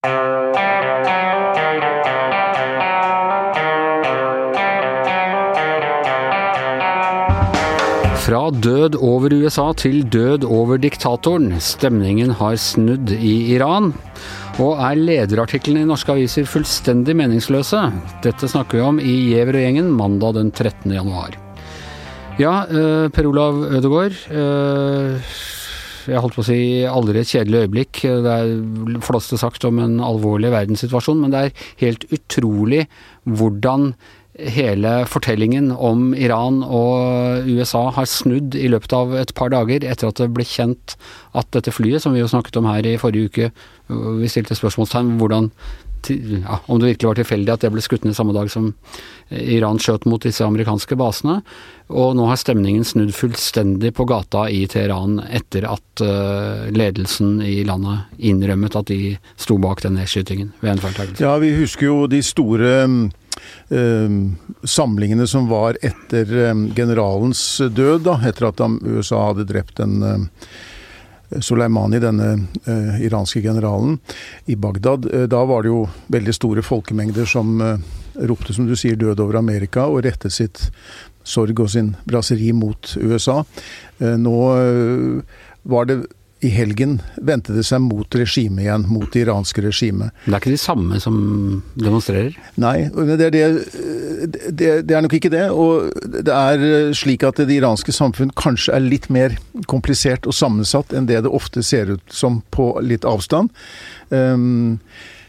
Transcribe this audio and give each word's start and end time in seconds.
Fra 0.00 0.08
død 8.56 8.96
over 8.96 9.34
USA 9.42 9.66
til 9.76 10.00
død 10.08 10.46
over 10.48 10.78
diktatoren. 10.80 11.50
Stemningen 11.60 12.30
har 12.38 12.56
snudd 12.56 13.12
i 13.12 13.52
Iran. 13.52 13.90
Og 14.62 14.80
er 14.80 14.96
lederartiklene 14.96 15.84
i 15.84 15.88
norske 15.90 16.16
aviser 16.16 16.48
fullstendig 16.48 17.12
meningsløse? 17.20 17.82
Dette 18.24 18.48
snakker 18.48 18.80
vi 18.80 18.86
om 18.86 19.04
i 19.04 19.14
Giæver 19.28 19.60
og 19.60 19.66
gjengen 19.66 19.92
mandag 19.92 20.38
den 20.40 20.48
13. 20.48 20.96
januar. 20.96 21.36
Ja, 22.40 22.64
eh, 22.64 23.12
Per 23.12 23.28
Olav 23.28 23.64
Ødegaard. 23.68 24.16
Eh, 24.32 25.20
jeg 26.08 26.22
holdt 26.22 26.38
på 26.38 26.44
å 26.44 26.48
si 26.48 26.60
aldri 26.88 27.20
et 27.20 27.32
kjedelig 27.32 27.64
øyeblikk. 27.64 28.04
Det 28.24 28.36
er 28.36 29.02
flåste 29.04 29.38
sagt 29.40 29.66
om 29.68 29.80
en 29.82 29.98
alvorlig 30.04 30.52
verdenssituasjon, 30.54 31.20
men 31.24 31.34
det 31.34 31.42
er 31.42 31.68
helt 31.84 32.06
utrolig 32.14 32.86
hvordan 33.28 33.92
hele 34.40 34.92
fortellingen 35.10 35.72
om 35.74 36.14
Iran 36.14 36.62
og 36.64 37.48
USA 37.50 37.88
har 37.96 38.08
snudd 38.08 38.54
i 38.56 38.70
løpet 38.72 38.94
av 38.96 39.12
et 39.18 39.34
par 39.36 39.50
dager 39.52 39.84
etter 39.84 40.08
at 40.08 40.22
det 40.22 40.30
ble 40.32 40.46
kjent 40.46 40.96
at 41.36 41.50
dette 41.56 41.74
flyet, 41.74 42.00
som 42.02 42.14
vi 42.14 42.22
jo 42.22 42.30
snakket 42.30 42.56
om 42.60 42.68
her 42.70 42.86
i 42.86 42.96
forrige 43.00 43.30
uke, 43.30 43.50
vi 43.90 44.30
stilte 44.30 44.56
spørsmålstegn 44.56 45.16
hvordan 45.20 45.50
ja, 46.08 46.60
om 46.66 46.80
det 46.80 46.86
virkelig 46.94 47.08
var 47.08 47.18
tilfeldig 47.18 47.52
at 47.52 47.64
det 47.64 47.70
ble 47.74 47.82
skutt 47.84 48.06
ned 48.06 48.16
samme 48.16 48.34
dag 48.36 48.50
som 48.52 48.70
Iran 49.30 49.78
skjøt 49.82 50.06
mot 50.10 50.22
disse 50.22 50.44
amerikanske 50.46 50.96
basene. 50.98 51.40
Og 51.90 52.14
nå 52.18 52.26
har 52.30 52.38
stemningen 52.38 52.86
snudd 52.86 53.12
fullstendig 53.14 53.92
på 53.98 54.06
gata 54.08 54.46
i 54.50 54.62
Teheran 54.70 55.18
etter 55.26 55.66
at 55.70 56.04
uh, 56.04 56.68
ledelsen 56.70 57.40
i 57.42 57.60
landet 57.66 58.22
innrømmet 58.30 58.78
at 58.78 58.90
de 58.90 59.16
sto 59.36 59.58
bak 59.62 59.82
den 59.84 59.98
nedskytingen 59.98 60.52
ved 60.62 60.76
en 60.76 60.82
feiltakelse. 60.84 61.24
Ja, 61.24 61.36
vi 61.42 61.52
husker 61.58 61.88
jo 61.90 61.98
de 62.10 62.22
store 62.24 62.72
uh, 62.86 64.18
samlingene 64.62 65.26
som 65.30 65.50
var 65.50 65.78
etter 65.82 66.30
um, 66.50 66.68
generalens 66.76 67.42
død, 67.58 68.06
da, 68.06 68.20
etter 68.30 68.50
at 68.52 68.66
USA 68.86 69.26
hadde 69.30 69.48
drept 69.50 69.82
en 69.82 69.98
Soleimani, 71.38 72.00
denne 72.02 72.32
eh, 72.66 73.00
iranske 73.06 73.42
generalen, 73.44 73.98
i 74.50 74.56
Bagdad. 74.58 75.06
Eh, 75.12 75.26
da 75.30 75.44
var 75.46 75.62
det 75.62 75.70
jo 75.70 75.84
veldig 76.10 76.34
store 76.34 76.64
folkemengder 76.66 77.28
som 77.28 77.60
eh, 77.62 77.78
ropte, 78.26 78.54
som 78.56 78.66
du 78.66 78.74
sier, 78.78 78.98
død 78.98 79.22
over 79.22 79.38
Amerika, 79.38 79.86
og 79.86 80.02
rettet 80.06 80.34
sitt 80.34 80.64
sorg 81.22 81.60
og 81.62 81.70
sin 81.70 81.94
braseri 82.08 82.52
mot 82.56 82.94
USA. 82.98 83.42
Eh, 84.00 84.16
nå 84.18 84.38
eh, 84.56 85.44
var 85.70 85.90
det 85.90 86.02
i 86.40 86.50
helgen 86.52 86.98
vendte 87.20 87.52
det 87.52 87.66
seg 87.68 87.82
mot 87.84 88.16
regimet 88.16 88.64
igjen, 88.64 88.86
mot 88.88 89.08
det 89.12 89.26
iranske 89.26 89.64
regimet. 89.64 90.14
Det 90.24 90.32
er 90.32 90.40
ikke 90.40 90.54
de 90.54 90.60
samme 90.60 91.00
som 91.02 91.18
demonstrerer? 91.76 92.38
Nei, 92.60 92.88
det 92.88 93.28
er, 93.28 93.36
det, 93.36 93.44
det, 94.48 94.70
det 94.88 94.96
er 94.96 95.04
nok 95.04 95.18
ikke 95.18 95.32
det. 95.32 95.46
Og 95.52 95.92
det 96.16 96.32
er 96.32 96.96
slik 96.96 97.26
at 97.28 97.42
det 97.42 97.58
iranske 97.58 97.92
samfunn 97.94 98.32
kanskje 98.40 98.74
er 98.76 98.84
litt 98.84 99.10
mer 99.12 99.36
komplisert 99.70 100.28
og 100.28 100.36
sammensatt 100.36 100.96
enn 100.96 101.10
det 101.10 101.22
det 101.26 101.32
ofte 101.32 101.64
ser 101.66 101.96
ut 101.96 102.20
som 102.22 102.40
på 102.54 102.72
litt 102.84 103.04
avstand. 103.08 103.52
Um, 104.08 104.78
Eh, 104.80 105.19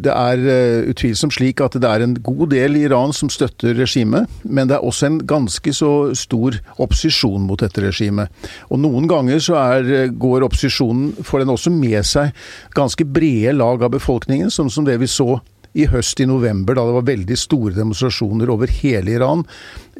det 0.00 0.12
er 0.12 0.42
eh, 0.48 0.88
utvilsomt 0.88 1.34
slik 1.36 1.60
at 1.60 1.76
det 1.80 1.88
er 1.88 2.04
en 2.04 2.16
god 2.24 2.50
del 2.54 2.78
i 2.78 2.84
Iran 2.88 3.12
som 3.16 3.28
støtter 3.32 3.76
regimet, 3.76 4.30
men 4.42 4.70
det 4.70 4.78
er 4.78 4.86
også 4.86 5.08
en 5.10 5.18
ganske 5.28 5.74
så 5.76 5.92
stor 6.16 6.56
opposisjon 6.80 7.44
mot 7.44 7.60
dette 7.60 7.84
regimet. 7.84 8.32
Og 8.72 8.80
noen 8.80 9.08
ganger 9.10 9.42
så 9.44 9.58
er, 9.60 9.92
eh, 9.98 10.12
går 10.12 10.46
opposisjonen, 10.48 11.12
får 11.26 11.44
den 11.44 11.54
også 11.54 11.74
med 11.74 12.00
seg 12.08 12.32
ganske 12.76 13.04
brede 13.04 13.56
lag 13.58 13.84
av 13.84 13.92
befolkningen, 13.92 14.52
sånn 14.54 14.72
som 14.72 14.88
det 14.88 14.96
vi 15.02 15.10
så 15.10 15.40
i 15.78 15.86
høst 15.86 16.18
i 16.18 16.26
november, 16.26 16.74
da 16.74 16.86
det 16.86 16.96
var 16.96 17.06
veldig 17.06 17.36
store 17.38 17.76
demonstrasjoner 17.76 18.50
over 18.50 18.72
hele 18.80 19.14
Iran. 19.14 19.44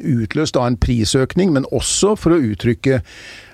Utløst 0.01 0.57
av 0.59 0.67
en 0.67 0.79
prisøkning, 0.81 1.53
men 1.55 1.69
også 1.71 2.17
for 2.19 2.35
å 2.35 2.41
uttrykke 2.51 2.99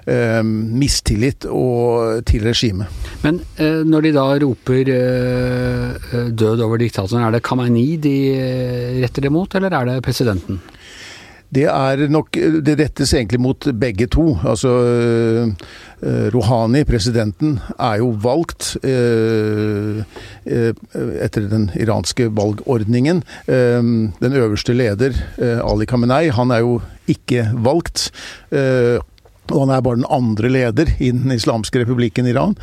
eh, 0.08 0.42
mistillit 0.44 1.48
og, 1.50 2.24
til 2.28 2.48
regimet. 2.48 2.88
Men 3.26 3.42
eh, 3.60 3.84
når 3.88 4.08
de 4.08 4.16
da 4.16 4.30
roper 4.44 4.94
eh, 4.94 6.10
eh 6.14 6.32
død 6.32 6.64
over 6.66 6.82
diktatoren, 6.82 7.28
er 7.28 7.38
det 7.38 7.44
Khamenei 7.46 7.98
de 8.02 8.18
eh, 8.34 8.98
retter 9.04 9.28
det 9.28 9.34
mot, 9.34 9.56
eller 9.56 9.74
er 9.74 9.92
det 9.92 10.02
presidenten? 10.06 10.62
Det 11.48 11.64
er 11.64 12.10
nok 12.12 12.36
Det 12.36 12.74
rettes 12.76 13.14
egentlig 13.16 13.40
mot 13.40 13.68
begge 13.80 14.10
to. 14.12 14.34
Altså 14.44 14.72
eh, 14.84 16.28
Rouhani, 16.34 16.84
presidenten, 16.84 17.56
er 17.80 18.02
jo 18.02 18.10
valgt 18.22 18.76
eh, 18.84 20.04
etter 20.46 21.48
den 21.48 21.72
iranske 21.74 22.28
valgordningen. 22.36 23.24
Den 23.48 24.36
øverste 24.38 24.76
leder, 24.78 25.18
Ali 25.40 25.88
Khamenei, 25.90 26.30
han 26.30 26.52
er 26.52 26.62
jo 26.62 26.82
ikke 27.08 27.48
valgt. 27.56 28.12
Og 29.58 29.66
han 29.66 29.74
er 29.76 29.86
bare 29.86 30.00
den 30.00 30.12
andre 30.14 30.52
leder 30.54 30.94
i 31.02 31.10
den 31.16 31.34
islamske 31.34 31.82
republikken 31.82 32.30
Iran, 32.30 32.54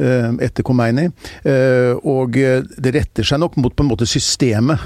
eh, 0.00 0.32
etter 0.48 0.64
Khomeini. 0.66 1.10
Eh, 1.44 1.92
og 2.02 2.34
det 2.34 2.94
retter 2.96 3.26
seg 3.26 3.44
nok 3.44 3.60
mot 3.60 3.76
på 3.76 3.84
en 3.84 3.92
måte 3.92 4.08
systemet. 4.08 4.80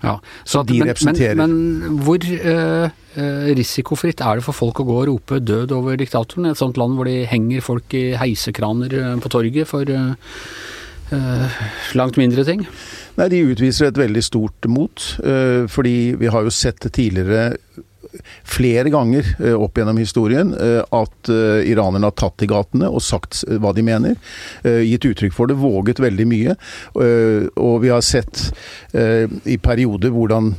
Ja, 0.00 0.16
så 0.48 0.62
de 0.64 0.78
representerer. 0.80 1.36
Men, 1.36 1.56
men 1.82 1.98
hvor 2.04 2.24
eh, 2.24 2.86
eh, 3.20 3.50
risikofritt 3.58 4.22
er 4.24 4.40
det 4.40 4.46
for 4.46 4.56
folk 4.56 4.80
å 4.80 4.86
gå 4.88 4.96
og 5.02 5.08
rope 5.10 5.40
død 5.44 5.74
over 5.76 5.98
diktatoren 6.00 6.48
i 6.48 6.54
et 6.54 6.60
sånt 6.60 6.80
land 6.80 6.96
hvor 6.96 7.08
de 7.08 7.26
henger 7.28 7.64
folk 7.64 7.96
i 7.98 8.06
heisekraner 8.20 8.96
på 9.20 9.32
torget 9.32 9.68
for 9.68 9.84
eh, 9.84 11.60
langt 12.00 12.16
mindre 12.20 12.46
ting? 12.48 12.64
Nei, 13.20 13.28
de 13.28 13.44
utviser 13.52 13.90
et 13.90 14.00
veldig 14.00 14.24
stort 14.24 14.70
mot. 14.70 15.06
fordi 15.68 16.14
vi 16.16 16.30
har 16.32 16.46
jo 16.46 16.52
sett 16.54 16.86
tidligere 16.86 17.58
flere 18.44 18.90
ganger 18.90 19.26
eh, 19.38 19.54
opp 19.54 19.78
gjennom 19.78 19.98
historien 20.00 20.52
eh, 20.54 20.80
at 20.82 21.30
eh, 21.30 21.70
iranerne 21.70 22.10
har 22.10 22.16
tatt 22.18 22.44
i 22.44 22.48
gatene 22.50 22.90
og 22.90 23.02
sagt 23.04 23.42
hva 23.60 23.72
de 23.76 23.84
mener. 23.86 24.16
Gitt 24.64 25.06
uttrykk 25.06 25.34
for 25.34 25.50
det, 25.50 25.58
våget 25.60 26.00
veldig 26.02 26.26
mye. 26.28 26.54
Og 27.60 27.74
vi 27.82 27.90
har 27.92 28.02
sett 28.04 28.50
i 28.92 29.56
perioder 29.62 30.12
hvordan 30.14 30.52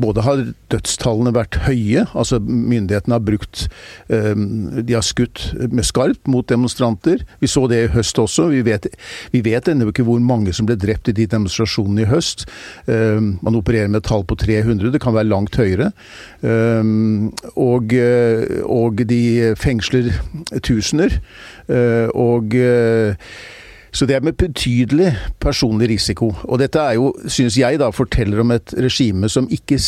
både 0.00 0.24
har 0.26 0.42
dødstallene 0.72 1.32
vært 1.34 1.58
høye, 1.66 2.04
altså 2.14 2.40
myndighetene 2.42 3.16
har 3.16 3.24
brukt 3.24 3.66
De 4.08 4.94
har 4.94 5.04
skutt 5.04 5.46
med 5.72 5.86
skarpt 5.86 6.28
mot 6.30 6.46
demonstranter. 6.48 7.22
Vi 7.40 7.48
så 7.50 7.64
det 7.70 7.80
i 7.84 7.90
høst 7.94 8.18
også. 8.20 8.48
Vi 8.52 8.62
vet, 8.66 8.88
vi 9.32 9.42
vet 9.44 9.68
ennå 9.70 9.90
ikke 9.90 10.06
hvor 10.06 10.20
mange 10.22 10.52
som 10.56 10.68
ble 10.68 10.76
drept 10.80 11.10
i 11.10 11.16
de 11.16 11.26
demonstrasjonene 11.30 12.04
i 12.04 12.10
høst. 12.10 12.46
Man 12.86 13.58
opererer 13.58 13.90
med 13.90 14.02
et 14.02 14.08
tall 14.10 14.26
på 14.28 14.38
300, 14.40 14.92
det 14.94 15.02
kan 15.02 15.16
være 15.16 15.30
langt 15.30 15.58
høyere. 15.60 15.90
Og, 17.54 17.96
og 18.78 19.04
de 19.14 19.22
fengsler 19.60 20.12
tusener. 20.64 21.20
Og 22.14 22.58
så 23.94 24.08
det 24.10 24.16
er 24.16 24.24
med 24.26 24.36
betydelig 24.40 25.12
personlig 25.42 25.88
risiko. 25.92 26.32
Og 26.48 26.58
dette 26.58 26.82
er 26.82 26.96
jo, 26.98 27.12
synes 27.30 27.56
jeg, 27.58 27.78
da 27.78 27.92
forteller 27.94 28.42
om 28.42 28.50
et 28.54 28.74
regime 28.82 29.30
som 29.30 29.46
ikke 29.54 29.78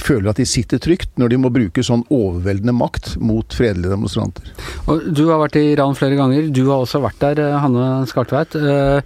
føler 0.00 0.32
at 0.32 0.40
de 0.40 0.46
sitter 0.48 0.80
trygt 0.82 1.12
når 1.20 1.30
de 1.30 1.38
må 1.42 1.52
bruke 1.54 1.84
sånn 1.84 2.06
overveldende 2.08 2.74
makt 2.74 3.14
mot 3.22 3.54
fredelige 3.54 3.92
demonstranter. 3.92 4.48
Og 4.90 5.10
du 5.14 5.26
har 5.28 5.42
vært 5.44 5.60
i 5.60 5.68
Iran 5.74 5.96
flere 5.98 6.18
ganger. 6.18 6.48
Du 6.54 6.64
har 6.70 6.82
også 6.82 7.02
vært 7.04 7.20
der, 7.22 7.42
eh, 7.44 7.58
Hanne 7.60 8.06
Skartveit. 8.10 8.56
Eh, 8.56 9.00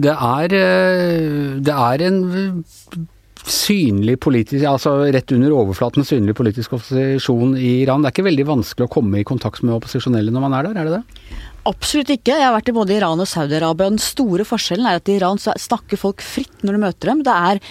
det 0.00 0.14
er, 0.14 0.54
eh, 0.58 1.60
det 1.60 1.74
er 1.74 2.06
en 2.08 2.20
synlig 3.44 4.16
politisk, 4.24 4.64
altså 4.68 4.94
rett 5.12 5.32
under 5.36 5.52
overflaten 5.52 6.06
synlig 6.06 6.36
politisk 6.38 6.76
opposisjon 6.76 7.56
i 7.60 7.82
Iran. 7.82 8.02
Det 8.02 8.10
er 8.10 8.16
ikke 8.16 8.28
veldig 8.30 8.46
vanskelig 8.48 8.86
å 8.88 8.92
komme 8.92 9.20
i 9.20 9.26
kontakt 9.28 9.64
med 9.64 9.76
opposisjonelle 9.76 10.32
når 10.32 10.46
man 10.46 10.56
er 10.56 10.68
der, 10.68 10.78
er 10.80 10.88
det 10.88 11.00
det? 11.00 11.40
Absolutt 11.68 12.12
ikke. 12.12 12.36
Jeg 12.36 12.44
har 12.44 12.54
vært 12.56 12.70
i 12.72 12.76
både 12.76 12.96
Iran 12.96 13.20
og 13.20 13.28
Saudi-Arabia. 13.28 13.90
Den 13.92 14.02
store 14.02 14.44
forskjellen 14.48 14.88
er 14.88 15.00
at 15.00 15.08
i 15.08 15.18
Iran 15.18 15.40
snakker 15.40 16.00
folk 16.00 16.24
fritt 16.24 16.64
når 16.64 16.76
du 16.76 16.82
møter 16.82 17.12
dem. 17.12 17.22
Det 17.24 17.36
er 17.50 17.62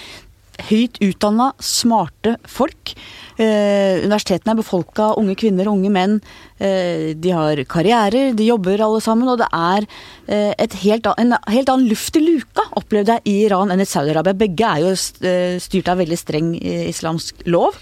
høyt 0.69 0.99
utdanna, 1.03 1.51
smarte 1.63 2.37
folk. 2.49 2.93
Eh, 3.41 4.03
universitetene 4.03 4.53
er 4.53 4.59
befolka 4.59 5.09
unge 5.19 5.35
kvinner 5.39 5.69
og 5.69 5.79
unge 5.79 5.91
menn. 5.93 6.19
Eh, 6.59 7.13
de 7.17 7.33
har 7.33 7.61
karrierer, 7.69 8.33
de 8.37 8.49
jobber 8.49 8.83
alle 8.85 9.01
sammen. 9.03 9.29
Og 9.31 9.41
det 9.41 9.49
er 9.49 9.87
eh, 10.27 10.77
helt, 10.83 11.09
en 11.17 11.35
helt 11.49 11.73
annen 11.73 11.89
luft 11.89 12.17
i 12.19 12.23
luka, 12.23 12.67
opplevde 12.79 13.17
jeg 13.17 13.29
i 13.29 13.37
Iran 13.47 13.73
enn 13.73 13.83
i 13.83 13.89
Saudi-Arabia. 13.89 14.37
Begge 14.37 14.69
er 14.69 14.85
jo 14.85 14.93
eh, 14.93 15.59
styrt 15.63 15.91
av 15.91 16.01
veldig 16.03 16.19
streng 16.19 16.55
eh, 16.61 16.87
islamsk 16.93 17.45
lov. 17.49 17.79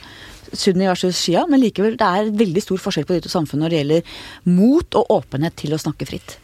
Sunni 0.53 0.88
versus 0.89 1.19
Shia, 1.19 1.45
men 1.50 1.62
likevel 1.63 1.98
det 2.00 2.07
er 2.07 2.31
veldig 2.42 2.63
stor 2.63 2.81
forskjell 2.83 3.07
på 3.07 3.18
de 3.18 3.24
to 3.25 3.31
samfunnene 3.31 3.65
når 3.65 3.74
det 3.74 3.81
gjelder 3.81 4.15
mot 4.51 5.00
og 5.00 5.13
åpenhet 5.18 5.57
til 5.59 5.75
å 5.75 5.81
snakke 5.81 6.07
fritt. 6.09 6.38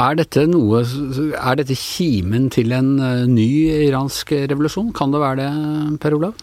Er 0.00 0.16
dette, 0.18 0.46
noe, 0.50 0.82
er 0.82 1.58
dette 1.60 1.76
kimen 1.78 2.48
til 2.52 2.72
en 2.76 2.94
eh, 3.02 3.26
ny 3.28 3.50
iransk 3.88 4.34
revolusjon? 4.50 4.92
Kan 4.96 5.12
det 5.14 5.22
være 5.22 5.42
det, 5.42 5.98
Per 6.02 6.16
Olav? 6.18 6.38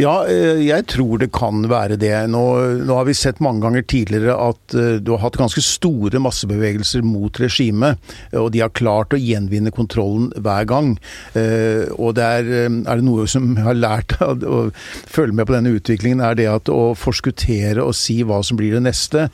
Ja, 0.00 0.22
eh, 0.24 0.62
jeg 0.64 0.86
tror 0.88 1.20
det 1.20 1.28
kan 1.36 1.66
være 1.68 1.98
det. 2.00 2.14
Nå, 2.32 2.42
nå, 2.80 2.94
har 2.96 3.04
vi 3.04 3.16
sett 3.16 3.42
mange 3.44 3.60
ganger 3.60 3.84
tidligere 3.84 4.38
at 4.40 4.76
uh, 4.76 4.96
du 4.96 5.10
har 5.12 5.20
hatt 5.26 5.36
ganske 5.36 5.60
store 5.60 6.16
massebevegelser 6.22 7.04
mot 7.04 7.36
regimet, 7.42 8.00
og 8.32 8.48
de 8.54 8.62
har 8.64 8.72
klart 8.72 9.12
å 9.12 9.20
gjenvinne 9.20 9.72
kontrollen 9.74 10.30
hver 10.40 10.64
gang. 10.70 10.94
Uh, 11.36 11.92
og 11.98 12.16
det 12.16 12.24
er, 12.38 12.48
er, 12.70 13.02
det 13.02 13.04
noe 13.04 13.26
som 13.28 13.50
jeg 13.52 13.66
har 13.66 13.76
lært 13.76 14.16
av 14.24 14.40
å 14.40 14.62
følge 14.72 15.36
med 15.36 15.50
på 15.50 15.58
denne 15.58 15.74
utviklingen, 15.76 16.24
er 16.24 16.40
det 16.40 16.48
at 16.54 16.72
å 16.72 16.94
forskuttere 16.96 17.84
og 17.84 17.92
si 17.98 18.22
hva 18.24 18.40
som 18.40 18.56
blir 18.56 18.78
det 18.78 18.84
neste. 18.86 19.28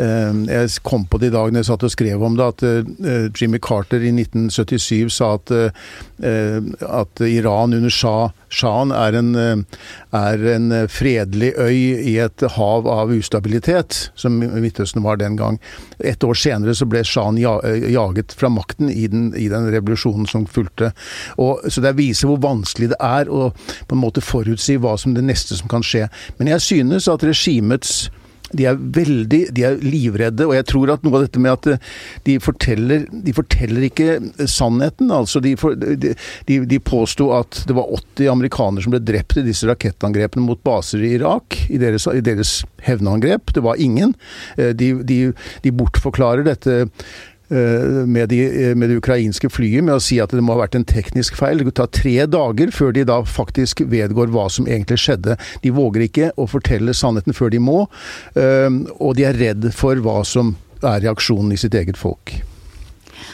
Jeg 0.00 0.82
kom 0.86 1.04
på 1.06 1.20
det 1.20 1.28
i 1.30 1.34
dag 1.34 1.52
når 1.52 1.62
jeg 1.62 1.68
satt 1.68 1.84
og 1.86 1.92
skrev 1.92 2.22
om 2.24 2.36
det, 2.38 2.46
at 2.50 3.36
Jimmy 3.36 3.60
Carter 3.62 4.02
i 4.02 4.10
1977 4.14 5.10
sa 5.12 5.34
at, 5.36 5.52
at 6.24 7.22
Iran 7.26 7.76
under 7.76 7.92
Shah 7.92 8.30
Shahen 8.50 8.90
er 8.94 9.16
en, 9.18 9.32
er 10.16 10.44
en 10.54 10.72
fredelig 10.90 11.52
øy 11.56 11.76
i 12.10 12.16
et 12.22 12.44
hav 12.56 12.88
av 12.90 13.12
ustabilitet, 13.14 14.10
som 14.18 14.38
Midtøsten 14.40 15.04
var 15.04 15.20
den 15.20 15.36
gang. 15.38 15.58
Et 15.98 16.24
år 16.24 16.38
senere 16.38 16.74
så 16.74 16.88
ble 16.90 17.04
Shan 17.06 17.38
jaget 17.40 18.34
fra 18.36 18.50
makten 18.52 18.90
i 18.90 19.06
den, 19.10 19.30
i 19.36 19.48
den 19.52 19.70
revolusjonen 19.72 20.26
som 20.30 20.46
fulgte. 20.50 20.92
Og, 21.38 21.66
så 21.68 21.82
det 21.84 21.96
viser 21.98 22.30
hvor 22.30 22.42
vanskelig 22.42 22.92
det 22.94 23.00
er 23.00 23.30
å 23.30 23.50
på 23.54 23.96
en 23.96 24.02
måte 24.02 24.24
forutsi 24.24 24.78
hva 24.80 24.96
som 25.00 25.14
det 25.16 25.24
neste 25.26 25.58
som 25.58 25.70
kan 25.70 25.84
skje. 25.86 26.08
Men 26.38 26.52
jeg 26.54 26.66
synes 26.66 27.08
at 27.10 27.26
regimets 27.26 28.08
de 28.56 28.66
er 28.66 28.80
veldig 28.98 29.42
de 29.54 29.66
er 29.66 29.78
livredde, 29.84 30.46
og 30.48 30.56
jeg 30.56 30.66
tror 30.70 30.94
at 30.94 31.04
noe 31.06 31.20
av 31.20 31.26
dette 31.26 31.42
med 31.42 31.52
at 31.54 31.68
eh, 31.74 31.84
de 32.26 32.36
forteller 32.42 33.06
De 33.10 33.34
forteller 33.34 33.86
ikke 33.86 34.18
sannheten. 34.50 35.10
altså 35.14 35.40
De, 35.44 35.54
de, 36.48 36.58
de 36.66 36.80
påsto 36.82 37.30
at 37.36 37.62
det 37.68 37.76
var 37.76 37.90
80 37.94 38.30
amerikanere 38.32 38.84
som 38.84 38.94
ble 38.94 39.02
drept 39.04 39.38
i 39.40 39.46
disse 39.46 39.68
rakettangrepene 39.68 40.44
mot 40.44 40.60
baser 40.66 41.02
i 41.04 41.14
Irak, 41.18 41.56
i 41.70 41.78
deres, 41.80 42.08
i 42.10 42.22
deres 42.24 42.60
hevnangrep. 42.86 43.54
Det 43.54 43.62
var 43.64 43.80
ingen. 43.80 44.14
Eh, 44.56 44.72
de, 44.74 45.70
bortforklarer 45.70 46.46
dette 46.46 46.80
Eh, 46.80 46.86
med, 47.50 48.28
de, 48.28 48.40
eh, 48.46 48.74
med, 48.76 48.90
det 48.90 49.00
ukrainske 49.00 49.50
flyet 49.50 49.84
med 49.86 49.96
å 49.96 50.02
si 50.02 50.20
at 50.22 50.34
det 50.34 50.42
må 50.44 50.54
ha 50.54 50.62
vært 50.62 50.78
en 50.78 50.86
teknisk 50.86 51.38
feil. 51.38 51.64
Det 51.66 51.74
tar 51.80 51.90
tre 51.94 52.16
dager 52.30 52.70
før 52.74 52.94
de 52.96 53.06
da 53.08 53.20
faktisk 53.26 53.82
vedgår 53.90 54.30
hva 54.34 54.48
som 54.52 54.68
egentlig 54.70 55.00
skjedde. 55.02 55.38
De 55.64 55.74
våger 55.74 56.06
ikke 56.06 56.30
å 56.38 56.48
fortelle 56.50 56.94
sannheten 56.96 57.36
før 57.36 57.54
de 57.54 57.62
må, 57.62 57.80
eh, 58.34 58.70
og 58.98 59.16
de 59.18 59.26
er 59.28 59.40
redd 59.40 59.72
for 59.76 59.98
hva 60.04 60.20
som 60.26 60.56
er 60.80 61.02
reaksjonen 61.04 61.52
i 61.52 61.60
sitt 61.60 61.76
eget 61.76 61.98
folk. 62.00 62.38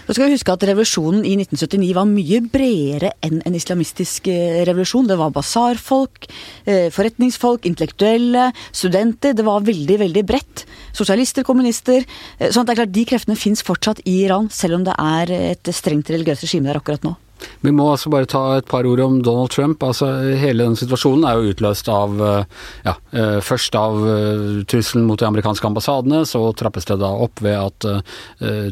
Så 0.06 0.14
skal 0.14 0.28
vi 0.28 0.36
huske 0.36 0.54
at 0.54 0.62
revolusjonen 0.68 1.24
i 1.26 1.32
1979 1.34 1.94
var 1.96 2.06
mye 2.06 2.38
bredere 2.46 3.10
enn 3.26 3.40
en 3.42 3.56
islamistisk 3.58 4.28
eh, 4.30 4.60
revolusjon. 4.68 5.08
Det 5.10 5.16
var 5.18 5.34
basarfolk, 5.34 6.28
eh, 6.62 6.86
forretningsfolk, 6.94 7.66
intellektuelle, 7.66 8.52
studenter. 8.70 9.34
Det 9.34 9.46
var 9.46 9.66
veldig, 9.66 9.98
veldig 10.06 10.24
bredt. 10.28 10.62
Sosialister, 10.94 11.42
kommunister. 11.42 12.06
Eh, 12.38 12.52
sånn 12.54 12.62
at 12.62 12.70
det 12.70 12.76
er 12.76 12.82
klart, 12.84 12.94
De 12.96 13.06
kreftene 13.10 13.40
fins 13.40 13.66
fortsatt 13.66 14.04
i 14.06 14.20
Iran, 14.22 14.46
selv 14.48 14.78
om 14.78 14.86
det 14.86 14.94
er 14.94 15.34
et 15.56 15.74
strengt 15.74 16.14
religiøst 16.14 16.46
regime 16.46 16.70
der 16.70 16.78
akkurat 16.78 17.02
nå. 17.02 17.16
Vi 17.60 17.72
må 17.74 17.88
altså 17.90 18.10
bare 18.12 18.28
ta 18.30 18.42
et 18.56 18.68
par 18.68 18.86
ord 18.88 19.00
om 19.02 19.18
Donald 19.24 19.52
Trump. 19.54 19.82
Altså, 19.82 20.08
hele 20.38 20.66
den 20.66 20.76
situasjonen 20.78 21.26
er 21.26 21.38
jo 21.38 21.52
utløst 21.52 21.88
av 21.92 22.20
eh, 22.22 22.64
ja, 22.86 22.94
eh, 23.16 23.38
først 23.44 23.76
av 23.78 23.98
eh, 24.10 24.44
trusselen 24.70 25.06
mot 25.08 25.20
de 25.20 25.28
amerikanske 25.28 25.68
ambassadene, 25.68 26.22
så 26.28 26.42
trappes 26.56 26.88
det 26.88 26.98
da 27.02 27.10
opp 27.26 27.42
ved 27.44 27.56
at 27.56 27.86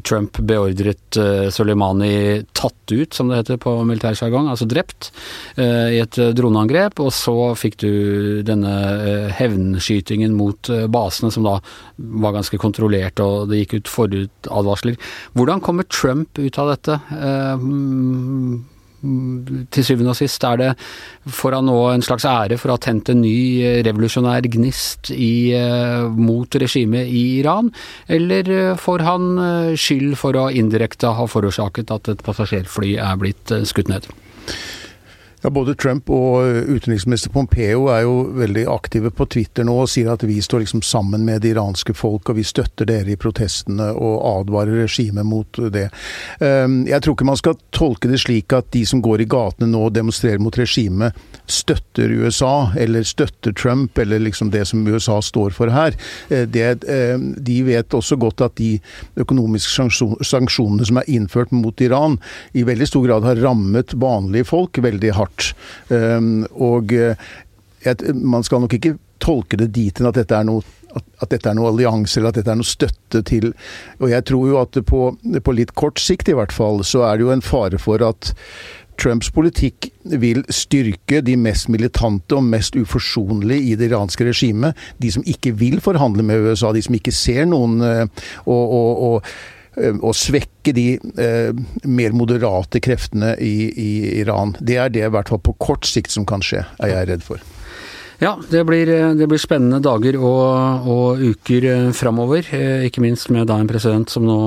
Trump 0.06 0.38
beordret 0.46 1.16
Soleimani 1.52 2.42
tatt 2.56 2.92
ut, 2.92 3.14
som 3.14 3.28
det 3.30 3.40
heter 3.40 3.58
på 3.60 3.72
militærsjargong, 3.86 4.48
altså 4.50 4.66
drept, 4.68 5.10
i 5.58 5.98
et 6.00 6.18
droneangrep. 6.36 7.00
Og 7.04 7.10
så 7.14 7.34
fikk 7.58 7.78
du 7.82 7.90
denne 8.46 8.72
hevnskytingen 9.38 10.34
mot 10.36 10.70
basene, 10.92 11.32
som 11.34 11.46
da 11.46 11.56
var 11.96 12.36
ganske 12.36 12.60
kontrollert, 12.60 13.20
og 13.24 13.50
det 13.50 13.62
gikk 13.62 13.76
ut 13.78 13.92
forutadvarsler. 13.92 14.98
Hvordan 15.36 15.62
kommer 15.64 15.88
Trump 15.88 16.40
ut 16.40 16.60
av 16.60 16.74
dette? 16.74 16.98
Til 19.74 19.86
syvende 19.86 20.14
og 20.14 20.18
sist 20.18 20.44
er 20.48 20.60
det 20.60 20.70
får 21.30 21.58
han 21.58 21.68
nå 21.68 21.76
en 21.90 22.04
slags 22.04 22.26
ære 22.28 22.58
for 22.60 22.70
å 22.70 22.76
ha 22.76 22.82
tent 22.82 23.10
en 23.12 23.22
ny 23.24 23.36
eh, 23.64 23.80
revolusjonær 23.86 24.48
gnist 24.52 25.12
i, 25.14 25.52
eh, 25.56 26.04
mot 26.04 26.58
regimet 26.60 27.08
i 27.08 27.24
Iran, 27.40 27.70
eller 28.08 28.50
eh, 28.52 28.70
får 28.80 29.04
han 29.06 29.30
skyld 29.80 30.16
for 30.20 30.36
å 30.38 30.48
indirekte 30.52 31.14
ha 31.16 31.26
forårsaket 31.30 31.92
at 31.94 32.12
et 32.12 32.24
passasjerfly 32.24 32.96
er 33.02 33.20
blitt 33.20 33.52
skutt 33.68 33.92
ned? 33.92 34.08
Ja, 35.44 35.50
Både 35.52 35.74
Trump 35.74 36.08
og 36.08 36.40
utenriksminister 36.72 37.28
Pompeo 37.28 37.90
er 37.92 38.06
jo 38.06 38.12
veldig 38.32 38.62
aktive 38.72 39.10
på 39.12 39.26
Twitter 39.28 39.66
nå 39.68 39.74
og 39.82 39.90
sier 39.92 40.08
at 40.14 40.22
vi 40.24 40.38
står 40.40 40.62
liksom 40.62 40.80
sammen 40.80 41.26
med 41.26 41.42
det 41.44 41.50
iranske 41.52 41.92
folk 41.92 42.30
og 42.32 42.38
vi 42.38 42.44
støtter 42.48 42.88
dere 42.88 43.12
i 43.12 43.18
protestene 43.20 43.90
og 43.92 44.22
advarer 44.24 44.86
regimet 44.86 45.28
mot 45.28 45.60
det. 45.74 45.90
Ehm, 46.40 46.78
jeg 46.88 47.04
tror 47.04 47.12
ikke 47.18 47.26
man 47.28 47.36
skal 47.36 47.58
tolke 47.76 48.08
det 48.08 48.22
slik 48.22 48.54
at 48.56 48.70
de 48.72 48.86
som 48.88 49.02
går 49.04 49.20
i 49.20 49.26
gatene 49.34 49.68
nå 49.68 49.82
og 49.90 49.92
demonstrerer 49.92 50.40
mot 50.40 50.56
regimet, 50.56 51.12
støtter 51.44 52.16
USA 52.24 52.70
eller 52.80 53.04
støtter 53.04 53.52
Trump 53.52 54.00
eller 54.00 54.24
liksom 54.24 54.48
det 54.48 54.64
som 54.72 54.88
USA 54.88 55.18
står 55.20 55.52
for 55.52 55.68
her. 55.76 55.92
Eh, 56.32 56.48
ehm, 56.56 57.34
de 57.36 57.58
vet 57.68 57.98
også 58.00 58.16
godt 58.16 58.46
at 58.48 58.56
de 58.62 58.78
økonomiske 59.20 59.90
sanksjonene 60.24 60.88
som 60.88 61.04
er 61.04 61.12
innført 61.20 61.52
mot 61.52 61.84
Iran, 61.84 62.16
i 62.56 62.64
veldig 62.64 62.88
stor 62.88 63.04
grad 63.10 63.28
har 63.28 63.44
rammet 63.44 63.92
vanlige 64.00 64.48
folk 64.48 64.80
veldig 64.80 65.12
hardt 65.20 65.33
hardt. 65.34 65.54
Ehm, 65.90 66.46
og 66.52 66.92
eh, 66.92 67.16
man 68.14 68.44
skal 68.44 68.64
nok 68.64 68.74
ikke 68.74 68.96
tolke 69.20 69.56
det 69.56 69.72
dit 69.74 69.98
hen 69.98 70.08
at 70.08 70.18
dette 70.18 70.36
er 70.36 70.44
noe 70.44 70.64
at, 70.94 71.30
dette 71.30 71.48
er 71.50 71.56
noe 71.58 71.72
allianse 71.72 72.20
eller 72.20 72.30
at 72.30 72.38
dette 72.38 72.52
er 72.52 72.58
noe 72.60 72.68
støtte 72.68 73.22
til 73.26 73.48
Og 73.98 74.10
jeg 74.12 74.24
tror 74.28 74.46
jo 74.46 74.60
at 74.60 74.78
på, 74.86 75.00
på 75.18 75.54
litt 75.56 75.74
kort 75.74 75.98
sikt 75.98 76.28
i 76.30 76.36
hvert 76.38 76.54
fall, 76.54 76.84
så 76.86 77.02
er 77.08 77.18
det 77.18 77.26
jo 77.26 77.32
en 77.34 77.42
fare 77.42 77.80
for 77.82 78.04
at 78.04 78.30
Trumps 78.94 79.26
politikk 79.34 79.88
vil 80.22 80.44
styrke 80.54 81.18
de 81.26 81.34
mest 81.34 81.66
militante 81.72 82.36
og 82.36 82.46
mest 82.46 82.76
uforsonlige 82.78 83.72
i 83.72 83.74
det 83.74 83.88
iranske 83.90 84.28
regimet. 84.28 84.78
De 85.02 85.10
som 85.10 85.24
ikke 85.26 85.50
vil 85.58 85.80
forhandle 85.82 86.22
med 86.22 86.46
USA, 86.46 86.70
de 86.70 86.82
som 86.84 86.94
ikke 86.94 87.10
ser 87.10 87.42
noen 87.50 87.82
eh, 87.82 88.04
og, 88.46 88.62
og, 88.62 89.02
og 89.08 89.34
å 89.76 90.12
svekke 90.14 90.74
de 90.76 90.86
eh, 91.18 91.50
mer 91.84 92.14
moderate 92.16 92.80
kreftene 92.84 93.34
i, 93.42 93.56
i, 93.70 93.90
Iran. 94.20 94.54
Det 94.60 94.78
er 94.80 94.94
det 94.94 95.04
i 95.06 95.12
hvert 95.12 95.32
fall 95.32 95.42
på 95.42 95.56
kort 95.58 95.88
sikt 95.88 96.14
som 96.14 96.26
kan 96.28 96.44
skje, 96.44 96.64
er 96.82 96.92
jeg 96.92 97.10
redd 97.10 97.26
for. 97.26 97.42
Ja, 98.22 98.36
det 98.50 98.62
blir, 98.68 98.88
eh, 98.88 99.14
det 99.18 99.26
blir 99.28 99.42
spennende 99.42 99.82
dager 99.82 100.16
og, 100.20 100.88
og 100.88 101.24
uker 101.24 101.68
eh, 101.70 101.92
framover. 101.96 102.46
Ikke 102.86 103.02
minst 103.04 103.32
med 103.34 103.48
da 103.50 103.58
en 103.58 103.70
president 103.70 104.10
som 104.10 104.26
nå 104.28 104.38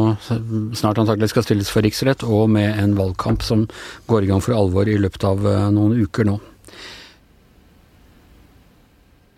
snart 0.77 1.01
antakelig 1.03 1.33
skal 1.33 1.45
stilles 1.45 1.71
for 1.73 1.85
riksrett, 1.85 2.23
og 2.23 2.47
med 2.55 2.79
en 2.79 2.95
valgkamp 2.97 3.43
som 3.45 3.67
går 4.07 4.23
i 4.23 4.31
gang 4.31 4.43
for 4.43 4.57
alvor 4.57 4.87
i 4.87 4.99
løpet 5.01 5.27
av 5.27 5.49
noen 5.75 5.99
uker 6.07 6.31
nå. 6.31 6.39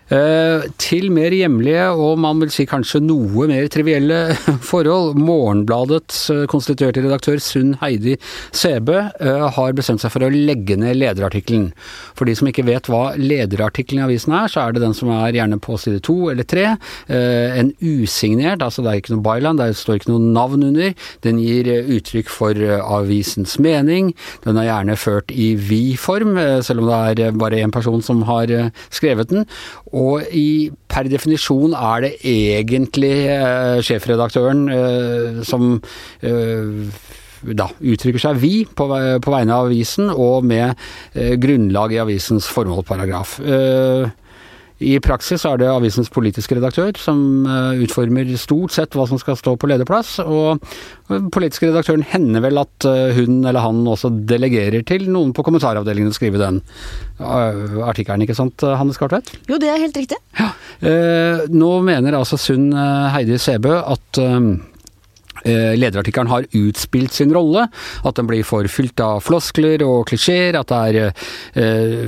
Eh, 0.09 0.63
til 0.81 1.11
mer 1.13 1.29
hjemlige 1.37 1.83
og 1.93 2.15
man 2.17 2.39
vil 2.41 2.49
si 2.49 2.63
kanskje 2.69 2.97
noe 3.03 3.45
mer 3.49 3.67
trivielle 3.69 4.33
forhold. 4.71 5.19
Morgenbladets 5.21 6.21
eh, 6.33 6.45
konstituerte 6.49 7.03
redaktør 7.05 7.37
Sunn 7.43 7.75
Heidi 7.83 8.15
Sæbø 8.49 8.97
eh, 8.97 9.45
har 9.53 9.75
bestemt 9.77 10.01
seg 10.01 10.13
for 10.15 10.25
å 10.25 10.31
legge 10.33 10.79
ned 10.81 10.97
lederartikkelen. 10.97 11.69
For 12.17 12.25
de 12.25 12.33
som 12.39 12.49
ikke 12.49 12.65
vet 12.65 12.89
hva 12.89 13.11
lederartikkelen 13.21 14.01
i 14.01 14.07
avisen 14.07 14.33
er, 14.33 14.49
så 14.49 14.63
er 14.63 14.73
det 14.73 14.83
den 14.83 14.97
som 14.97 15.11
er 15.13 15.37
gjerne 15.37 15.61
på 15.61 15.77
side 15.77 16.01
to 16.05 16.17
eller 16.31 16.47
tre. 16.49 16.65
En 17.09 17.69
usignert, 17.81 18.63
altså 18.65 18.81
det 18.83 18.91
er 18.91 18.99
ikke 19.01 19.13
noe 19.13 19.23
byline, 19.25 19.57
det 19.59 19.77
står 19.77 19.99
ikke 19.99 20.11
noe 20.11 20.31
navn 20.33 20.65
under. 20.65 20.93
Den 21.25 21.39
gir 21.41 21.69
uttrykk 21.97 22.31
for 22.33 22.57
avisens 22.79 23.57
mening. 23.61 24.11
Den 24.45 24.59
er 24.59 24.69
gjerne 24.69 24.97
ført 24.99 25.33
i 25.33 25.51
vi-form, 25.69 26.37
selv 26.65 26.83
om 26.83 26.89
det 26.89 27.27
er 27.29 27.37
bare 27.39 27.61
én 27.61 27.73
person 27.73 28.03
som 28.05 28.23
har 28.29 28.51
skrevet 28.95 29.31
den. 29.31 29.45
Og 29.91 29.99
i, 30.36 30.70
per 30.89 31.10
definisjon 31.12 31.75
er 31.77 32.06
det 32.06 32.12
egentlig 32.27 33.13
eh, 33.34 33.79
sjefredaktøren 33.86 34.65
eh, 34.74 35.41
som 35.48 35.75
eh, 36.25 37.10
da 37.56 37.70
uttrykker 37.79 38.22
seg 38.22 38.39
vi 38.41 38.53
på, 38.65 38.88
på, 38.89 39.34
vegne 39.34 39.56
av 39.56 39.70
avisen, 39.70 40.10
og 40.12 40.48
med 40.48 40.74
eh, 41.13 41.36
grunnlag 41.39 41.96
i 41.96 42.01
avisens 42.03 42.50
formålparagraf. 42.51 43.38
Eh, 43.39 44.10
i 44.79 44.95
praksis 45.03 45.43
er 45.48 45.59
det 45.59 45.67
avisens 45.67 46.12
politiske 46.13 46.55
redaktør 46.55 46.95
som 47.00 47.19
eh, 47.43 47.81
utformer 47.83 48.29
stort 48.39 48.75
sett 48.75 48.95
hva 48.95 49.05
som 49.09 49.19
skal 49.19 49.38
stå 49.39 49.55
på 49.59 49.69
lederplass, 49.69 50.17
og 50.24 50.63
politiske 51.33 51.67
redaktøren 51.67 52.05
hender 52.07 52.43
vel 52.45 52.62
at 52.62 52.88
eh, 52.88 53.12
hun 53.17 53.41
eller 53.43 53.63
han 53.63 53.83
også 53.89 54.12
delegerer 54.29 54.86
til 54.88 55.09
noen 55.12 55.33
på 55.36 55.43
kommentaravdelingen 55.45 56.13
å 56.13 56.15
skrive 56.15 56.41
den 56.41 56.62
eh, 56.62 57.77
artikkelen, 57.89 58.24
ikke 58.24 58.38
sant 58.38 58.63
Hanne 58.63 58.95
Skartvedt? 58.95 59.33
Jo, 59.50 59.59
det 59.62 59.71
er 59.74 59.83
helt 59.83 60.00
riktig. 60.00 60.19
Ja. 60.39 60.51
Nå 61.51 61.69
mener 61.83 62.15
altså 62.15 62.38
Sunn 62.39 62.71
Heidi 63.12 63.36
Sebø 63.41 63.81
at 63.81 64.19
eh, 64.21 64.38
lederartikkelen 65.46 66.31
har 66.31 66.48
utspilt 66.58 67.15
sin 67.15 67.34
rolle. 67.36 67.67
At 68.03 68.19
den 68.19 68.27
blir 68.29 68.46
for 68.48 68.67
fylt 68.72 69.00
av 69.03 69.22
floskler 69.25 69.84
og 69.86 70.08
klisjeer. 70.10 70.58
At 70.60 70.72
det 70.72 70.79
er 70.89 71.00
eh, 71.60 72.05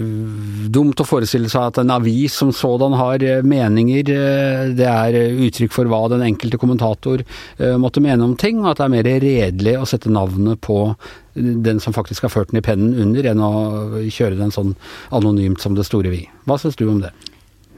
dumt 0.72 1.02
å 1.02 1.08
forestille 1.08 1.50
seg 1.52 1.70
at 1.70 1.82
en 1.82 1.94
avis 1.96 2.36
som 2.42 2.52
sådan 2.56 2.96
har 3.00 3.24
eh, 3.26 3.44
meninger. 3.46 4.12
Eh, 4.12 4.76
det 4.78 4.88
er 4.90 5.20
uttrykk 5.48 5.76
for 5.76 5.92
hva 5.92 6.04
den 6.12 6.26
enkelte 6.26 6.60
kommentator 6.62 7.24
eh, 7.24 7.76
måtte 7.82 8.04
mene 8.04 8.26
om 8.26 8.38
ting. 8.40 8.62
Og 8.64 8.74
at 8.74 8.82
det 8.82 8.88
er 8.88 8.96
mer 8.96 9.12
redelig 9.26 9.76
å 9.80 9.90
sette 9.90 10.14
navnet 10.14 10.62
på 10.64 10.84
den 11.34 11.80
som 11.80 11.96
faktisk 11.96 12.28
har 12.28 12.34
ført 12.34 12.52
den 12.52 12.60
i 12.60 12.66
pennen 12.66 12.98
under, 13.00 13.32
enn 13.32 13.44
å 13.44 13.52
kjøre 14.12 14.40
den 14.40 14.52
sånn 14.52 14.74
anonymt 15.16 15.64
som 15.64 15.78
det 15.78 15.88
store 15.88 16.12
vi. 16.12 16.26
Hva 16.44 16.60
syns 16.60 16.76
du 16.80 16.90
om 16.92 17.00
det? 17.04 17.14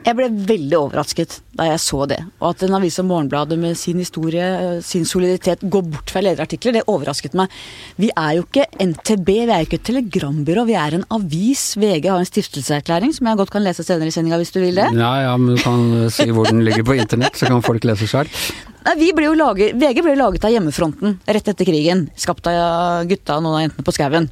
Jeg 0.03 0.17
ble 0.17 0.27
veldig 0.49 0.77
overrasket 0.77 1.37
da 1.55 1.67
jeg 1.69 1.79
så 1.79 2.03
det. 2.09 2.17
Og 2.41 2.49
at 2.49 2.63
en 2.65 2.75
avis 2.75 2.97
som 2.99 3.07
Morgenbladet 3.07 3.55
med 3.59 3.77
sin 3.79 3.99
historie, 4.01 4.45
sin 4.83 5.05
soliditet, 5.07 5.63
går 5.63 5.85
bort 5.93 6.11
fra 6.11 6.23
lederartikler, 6.25 6.75
det 6.75 6.83
overrasket 6.91 7.37
meg. 7.37 7.53
Vi 8.01 8.09
er 8.09 8.39
jo 8.39 8.43
ikke 8.47 8.65
NTB, 8.83 9.29
vi 9.29 9.53
er 9.53 9.61
jo 9.61 9.69
ikke 9.69 9.79
et 9.79 9.87
telegrambyrå, 9.91 10.65
vi 10.67 10.75
er 10.79 10.97
en 10.97 11.05
avis. 11.13 11.63
VG 11.79 12.09
har 12.09 12.19
en 12.19 12.27
stiftelseserklæring 12.27 13.15
som 13.15 13.29
jeg 13.29 13.39
godt 13.39 13.53
kan 13.53 13.63
lese 13.63 13.85
senere 13.85 14.11
i 14.11 14.15
sendinga 14.15 14.41
hvis 14.41 14.53
du 14.55 14.59
vil 14.63 14.81
det. 14.81 14.89
Ja, 14.97 15.13
ja, 15.29 15.37
men 15.39 15.55
du 15.55 15.63
kan 15.63 16.11
si 16.13 16.27
hvor 16.33 16.49
den 16.49 16.65
ligger 16.67 16.83
på 16.87 16.97
internett, 16.99 17.39
så 17.39 17.47
kan 17.47 17.63
folk 17.63 17.87
lese 17.87 18.09
sjøl. 18.09 18.31
VG 18.83 19.13
ble 19.15 19.29
jo 19.29 19.37
laget 19.39 20.43
av 20.43 20.51
hjemmefronten 20.51 21.15
rett 21.23 21.47
etter 21.47 21.69
krigen. 21.69 22.09
Skapt 22.19 22.49
av 22.51 23.07
gutta 23.07 23.39
og 23.39 23.45
noen 23.45 23.55
av 23.61 23.65
jentene 23.67 23.87
på 23.87 23.95
skauen. 23.95 24.27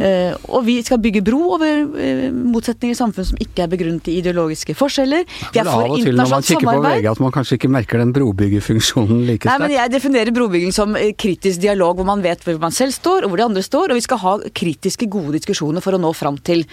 Uh, 0.00 0.32
og 0.56 0.64
vi 0.64 0.78
skal 0.84 1.00
bygge 1.02 1.20
bro 1.26 1.40
over 1.56 1.82
uh, 1.84 2.26
motsetninger 2.32 2.96
i 2.96 2.98
samfunnet 2.98 3.30
som 3.30 3.40
ikke 3.44 3.66
er 3.66 3.72
begrunnet 3.72 4.08
i 4.08 4.16
ideologiske 4.22 4.74
forskjeller. 4.78 5.26
Vi 5.52 5.60
er 5.60 5.68
for 5.68 5.98
internasjonalt 5.98 6.00
samarbeid. 6.00 6.00
Av 6.00 6.00
og 6.00 6.06
til 6.06 6.20
når 6.20 6.32
man 6.32 6.46
kikker 6.48 6.70
på 6.70 6.84
VG 6.86 7.10
at 7.10 7.22
man 7.26 7.34
kanskje 7.36 7.58
ikke 7.60 7.72
merker 7.76 8.00
den 8.00 8.14
brobyggerfunksjonen 8.16 9.22
like 9.28 9.44
sterkt. 9.44 9.52
Nei, 9.52 9.58
men 9.66 9.76
jeg 9.76 9.92
definerer 9.92 10.32
brobygging 10.36 10.72
som 10.72 10.96
eh, 10.96 11.12
kritisk 11.20 11.60
dialog 11.60 12.00
hvor 12.00 12.08
man 12.08 12.24
vet 12.24 12.44
hvor 12.46 12.56
man 12.62 12.74
selv 12.74 12.96
står 12.96 13.26
og 13.26 13.34
hvor 13.34 13.42
de 13.42 13.48
andre 13.50 13.64
står, 13.66 13.92
og 13.92 14.00
vi 14.00 14.06
skal 14.08 14.22
ha 14.24 14.34
kritiske, 14.56 15.10
gode 15.10 15.36
diskusjoner 15.36 15.84
for 15.84 15.96
å 15.96 16.00
nå 16.00 16.14
fram 16.16 16.40
til 16.44 16.64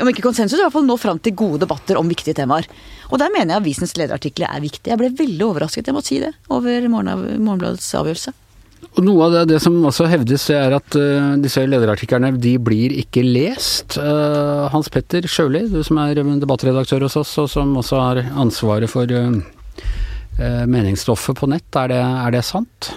om 0.00 0.10
ikke 0.10 0.24
konsensus, 0.24 0.58
i 0.58 0.62
hvert 0.62 0.74
fall 0.74 0.86
nå 0.86 0.96
fram 1.00 1.18
til 1.22 1.34
gode 1.38 1.62
debatter 1.64 1.98
om 1.98 2.10
viktige 2.10 2.36
temaer. 2.38 2.66
Og 3.10 3.18
der 3.22 3.32
mener 3.34 3.54
jeg 3.56 3.62
avisens 3.62 3.96
lederartikler 3.98 4.50
er 4.50 4.62
viktig. 4.62 4.90
Jeg 4.92 5.00
ble 5.00 5.10
veldig 5.18 5.46
overrasket, 5.48 5.90
jeg 5.90 5.96
må 5.96 6.02
si 6.04 6.20
det, 6.22 6.30
over 6.52 6.86
Morgenbladets 6.90 7.90
avgjørelse. 7.98 8.34
Og 8.90 9.04
Noe 9.06 9.26
av 9.26 9.34
det, 9.34 9.42
det, 9.52 9.60
som 9.62 9.76
også 9.86 10.08
hevdes, 10.10 10.48
er 10.54 10.74
at 10.76 10.96
uh, 10.98 11.36
disse 11.40 11.62
lederartiklene 11.68 12.32
de 12.40 12.56
blir 12.62 12.94
ikke 13.02 13.22
lest. 13.26 13.98
Uh, 14.00 14.66
Hans 14.72 14.90
Petter 14.92 15.28
Sjøli, 15.30 15.66
du 15.70 15.82
som 15.86 16.00
er 16.02 16.18
debattredaktør 16.18 17.06
hos 17.06 17.18
oss, 17.20 17.36
og 17.42 17.50
som 17.52 17.76
også 17.80 18.00
har 18.00 18.22
ansvaret 18.40 18.90
for 18.90 19.06
uh, 19.12 19.38
meningsstoffet 20.40 21.38
på 21.38 21.48
nett, 21.52 21.68
er 21.76 21.94
det, 21.94 22.02
er 22.02 22.36
det 22.38 22.44
sant? 22.48 22.92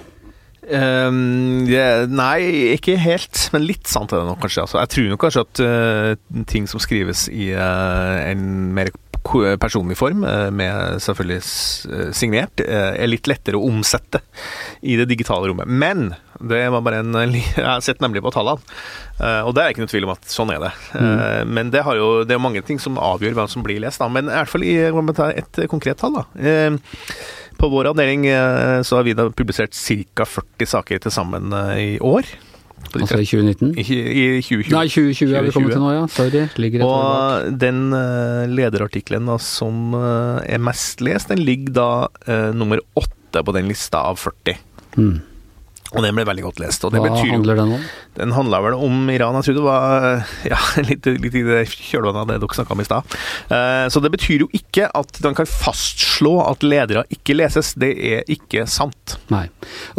Um, 0.63 1.68
yeah, 1.68 2.06
nei, 2.08 2.72
ikke 2.78 2.96
helt, 3.02 3.50
men 3.52 3.66
litt 3.68 3.90
sant 3.92 4.13
er 4.13 4.22
det 4.22 4.30
nok 4.30 4.40
kanskje. 4.46 4.63
Altså, 4.63 4.80
jeg 4.80 4.92
tror 4.94 5.10
nok 5.12 5.24
kanskje 5.25 5.44
at 5.44 5.62
uh, 5.68 6.44
ting 6.48 6.70
som 6.72 6.80
skrives 6.80 7.25
i 7.28 7.52
uh, 7.52 8.24
en 8.30 8.46
mer 8.75 8.94
personlig 9.62 9.98
form, 10.00 10.25
uh, 10.27 10.50
med 10.53 11.00
selvfølgelig 11.03 12.13
signert, 12.15 12.62
er 12.63 13.10
litt 13.10 13.30
lettere 13.30 13.60
å 13.60 13.68
omsette 13.70 14.22
i 14.82 14.98
det 15.00 15.08
digitale 15.10 15.50
rommet. 15.50 15.70
Men 15.70 16.13
det 16.44 16.63
var 16.74 16.84
bare 16.84 17.00
en 17.03 17.15
Jeg 17.34 17.63
har 17.63 17.84
sett 17.86 18.01
nemlig 18.03 18.24
på 18.25 18.34
tallene, 18.36 18.60
og 19.46 19.53
det 19.56 19.63
er 19.63 19.72
ikke 19.72 19.84
noe 19.84 19.92
tvil 19.92 20.08
om 20.08 20.15
at 20.15 20.27
sånn 20.32 20.51
er 20.51 20.60
det. 20.63 20.72
Mm. 20.98 21.53
Men 21.56 21.70
det, 21.72 21.84
jo, 21.98 22.10
det 22.27 22.36
er 22.36 22.42
mange 22.42 22.63
ting 22.65 22.82
som 22.82 23.00
avgjør 23.00 23.38
hvem 23.38 23.51
som 23.51 23.63
blir 23.63 23.80
lest, 23.84 24.01
da. 24.01 24.10
Men 24.12 24.27
i 24.27 24.36
hvert 24.36 24.51
fall 24.51 24.65
i, 24.68 24.75
et 24.84 25.63
konkret 25.72 26.01
tall. 26.01 26.20
da 26.20 26.25
på 27.63 27.70
vår 27.72 27.92
avdeling 27.94 28.25
eh, 28.27 28.82
så 28.82 29.00
har 29.00 29.06
vi 29.08 29.15
da 29.18 29.30
publisert 29.32 29.75
ca. 29.75 30.25
40 30.27 30.72
saker 30.75 31.06
til 31.06 31.13
sammen 31.13 31.53
eh, 31.53 31.77
i 31.84 31.94
år. 32.03 32.27
Altså 32.94 33.18
i 33.18 33.25
2019? 33.25 33.74
I, 33.80 33.84
i 33.84 34.25
2020. 34.44 34.74
Nei, 34.75 34.86
2020 34.92 35.34
er 35.34 35.46
vi 35.48 35.54
kommet 35.56 35.74
til 35.74 35.82
nå, 35.82 35.92
ja. 35.96 36.04
Sorry. 36.13 36.44
Ligger 36.62 36.86
og 36.86 37.60
den 37.62 37.88
uh, 37.96 38.44
lederartikkelen 38.52 39.32
som 39.42 39.96
uh, 39.98 40.44
er 40.46 40.62
mest 40.62 41.02
lest, 41.02 41.34
den 41.34 41.42
ligger 41.42 41.78
da 41.80 41.90
uh, 42.30 42.52
nummer 42.54 42.84
åtte 43.00 43.42
på 43.42 43.56
den 43.56 43.72
lista 43.72 44.04
av 44.12 44.20
40. 44.22 44.60
Mm. 45.00 45.16
Og 45.93 46.01
den 46.01 46.15
ble 46.17 46.25
veldig 46.25 46.45
godt 46.47 46.62
lest. 46.63 46.83
Hva 46.83 47.01
betyr, 47.03 47.31
handler 47.35 47.59
den 47.59 47.75
om? 47.77 47.85
Den 48.17 48.33
handla 48.33 48.59
vel 48.65 48.77
om 48.77 49.09
Iran. 49.13 49.38
Jeg 49.39 49.47
tror 49.47 49.57
det 49.57 49.65
var 49.65 50.07
ja, 50.50 50.59
litt, 50.89 51.09
litt 51.21 51.38
i 51.38 51.43
det 51.45 51.62
kjølvannet 51.69 52.21
av 52.23 52.31
det 52.31 52.39
dere 52.41 52.57
snakka 52.57 52.75
om 52.75 52.83
i 52.83 52.88
stad. 52.88 53.15
Uh, 53.51 53.85
så 53.93 54.01
det 54.03 54.13
betyr 54.13 54.45
jo 54.45 54.50
ikke 54.57 54.89
at 54.89 55.21
man 55.25 55.38
kan 55.38 55.50
fastslå 55.50 56.35
at 56.45 56.65
ledere 56.65 57.05
ikke 57.13 57.38
leses. 57.38 57.73
Det 57.79 57.91
er 57.93 58.25
ikke 58.33 58.65
sant. 58.69 59.17
Nei. 59.33 59.45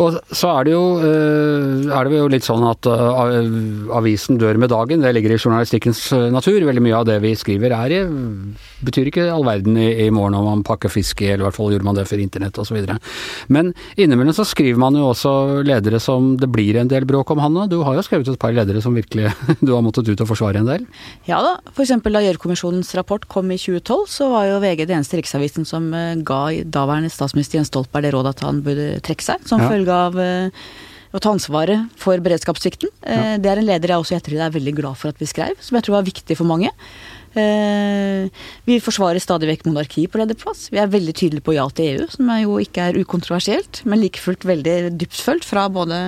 Og 0.02 0.18
så 0.34 0.50
er 0.56 0.68
det 0.68 0.74
jo, 0.74 0.84
uh, 1.02 1.94
er 1.94 2.10
det 2.10 2.20
jo 2.20 2.30
litt 2.32 2.46
sånn 2.46 2.66
at 2.68 2.90
uh, 2.90 3.94
avisen 3.98 4.40
dør 4.42 4.58
med 4.60 4.74
dagen. 4.74 5.04
Det 5.04 5.14
ligger 5.14 5.34
i 5.34 5.40
journalistikkens 5.40 6.06
natur. 6.34 6.58
Veldig 6.66 6.84
mye 6.84 7.00
av 7.02 7.08
det 7.08 7.20
vi 7.24 7.34
skriver 7.38 7.74
er 7.78 7.98
i 7.98 8.04
betyr 8.84 9.08
ikke 9.08 9.28
all 9.32 9.44
verden 9.46 9.78
i, 9.80 9.88
i 10.04 10.10
morgen 10.12 10.36
om 10.38 10.46
man 10.48 10.64
pakker 10.66 10.92
fisk 10.92 11.22
i, 11.22 11.30
eller 11.32 11.44
i 11.44 11.48
hvert 11.48 11.56
fall 11.56 11.72
gjorde 11.72 11.86
man 11.86 11.96
det 11.96 12.06
for 12.08 12.20
internett 12.20 12.58
osv. 12.60 12.76
Men 13.52 13.72
innimellom 13.96 14.36
så 14.36 14.46
skriver 14.48 14.80
man 14.80 14.98
jo 14.98 15.08
også 15.12 15.34
ledere 15.66 15.83
som 16.02 16.34
det 16.40 16.48
blir 16.52 16.76
en 16.80 16.90
del 16.90 17.06
bråk 17.08 17.30
om, 17.34 17.42
Hanne. 17.42 17.66
Du 17.70 17.78
har 17.86 17.96
jo 17.96 18.04
skrevet 18.04 18.28
et 18.30 18.40
par 18.40 18.54
ledere 18.56 18.82
som 18.84 18.96
virkelig 18.96 19.32
du 19.66 19.74
har 19.74 19.84
måttet 19.84 20.08
ut 20.08 20.24
og 20.24 20.30
forsvare 20.30 20.62
en 20.62 20.70
del? 20.70 20.86
Ja 21.28 21.40
da, 21.44 21.56
f.eks. 21.74 21.94
da 22.04 22.24
Gjørv-kommisjonens 22.24 22.94
rapport 22.98 23.26
kom 23.30 23.52
i 23.54 23.58
2012, 23.60 24.08
så 24.10 24.30
var 24.32 24.48
jo 24.48 24.62
VG 24.64 24.86
det 24.86 24.96
eneste 24.96 25.20
riksavisen 25.20 25.68
som 25.68 25.90
eh, 25.96 26.16
ga 26.24 26.42
daværende 26.64 27.12
statsminister 27.12 27.60
Jens 27.60 27.72
Stoltenberg 27.72 28.08
det 28.08 28.14
rådet 28.16 28.34
at 28.36 28.44
han 28.44 28.60
burde 28.64 28.98
trekke 29.04 29.24
seg, 29.24 29.46
som 29.48 29.62
ja. 29.62 29.70
følge 29.70 30.00
av 30.08 30.18
eh, 30.20 30.68
å 31.14 31.20
ta 31.22 31.30
ansvaret 31.34 31.90
for 32.00 32.20
beredskapssvikten. 32.22 32.90
Ja. 33.04 33.18
Eh, 33.34 33.34
det 33.42 33.50
er 33.50 33.60
en 33.60 33.68
leder 33.68 33.94
jeg 33.94 34.02
også 34.02 34.16
i 34.16 34.18
ettertid 34.18 34.42
er 34.42 34.54
veldig 34.54 34.74
glad 34.80 35.00
for 35.00 35.14
at 35.14 35.20
vi 35.22 35.30
skrev, 35.30 35.54
som 35.62 35.78
jeg 35.78 35.86
tror 35.86 36.00
var 36.00 36.08
viktig 36.08 36.38
for 36.40 36.50
mange. 36.50 36.72
Eh, 37.34 38.30
vi 38.68 38.76
forsvarer 38.82 39.22
stadig 39.22 39.48
vekk 39.50 39.64
monarki 39.66 40.06
på 40.10 40.20
lederplass. 40.20 40.68
Vi 40.70 40.78
er 40.78 40.90
veldig 40.90 41.14
tydelige 41.18 41.44
på 41.46 41.56
ja 41.56 41.66
til 41.74 41.98
EU, 41.98 42.08
som 42.12 42.30
jo 42.38 42.58
ikke 42.62 42.88
er 42.88 42.98
ukontroversielt, 43.00 43.82
men 43.90 44.02
like 44.02 44.22
fullt 44.22 44.46
veldig 44.46 44.94
dyptfølt 45.00 45.46
fra 45.46 45.66
både 45.72 46.00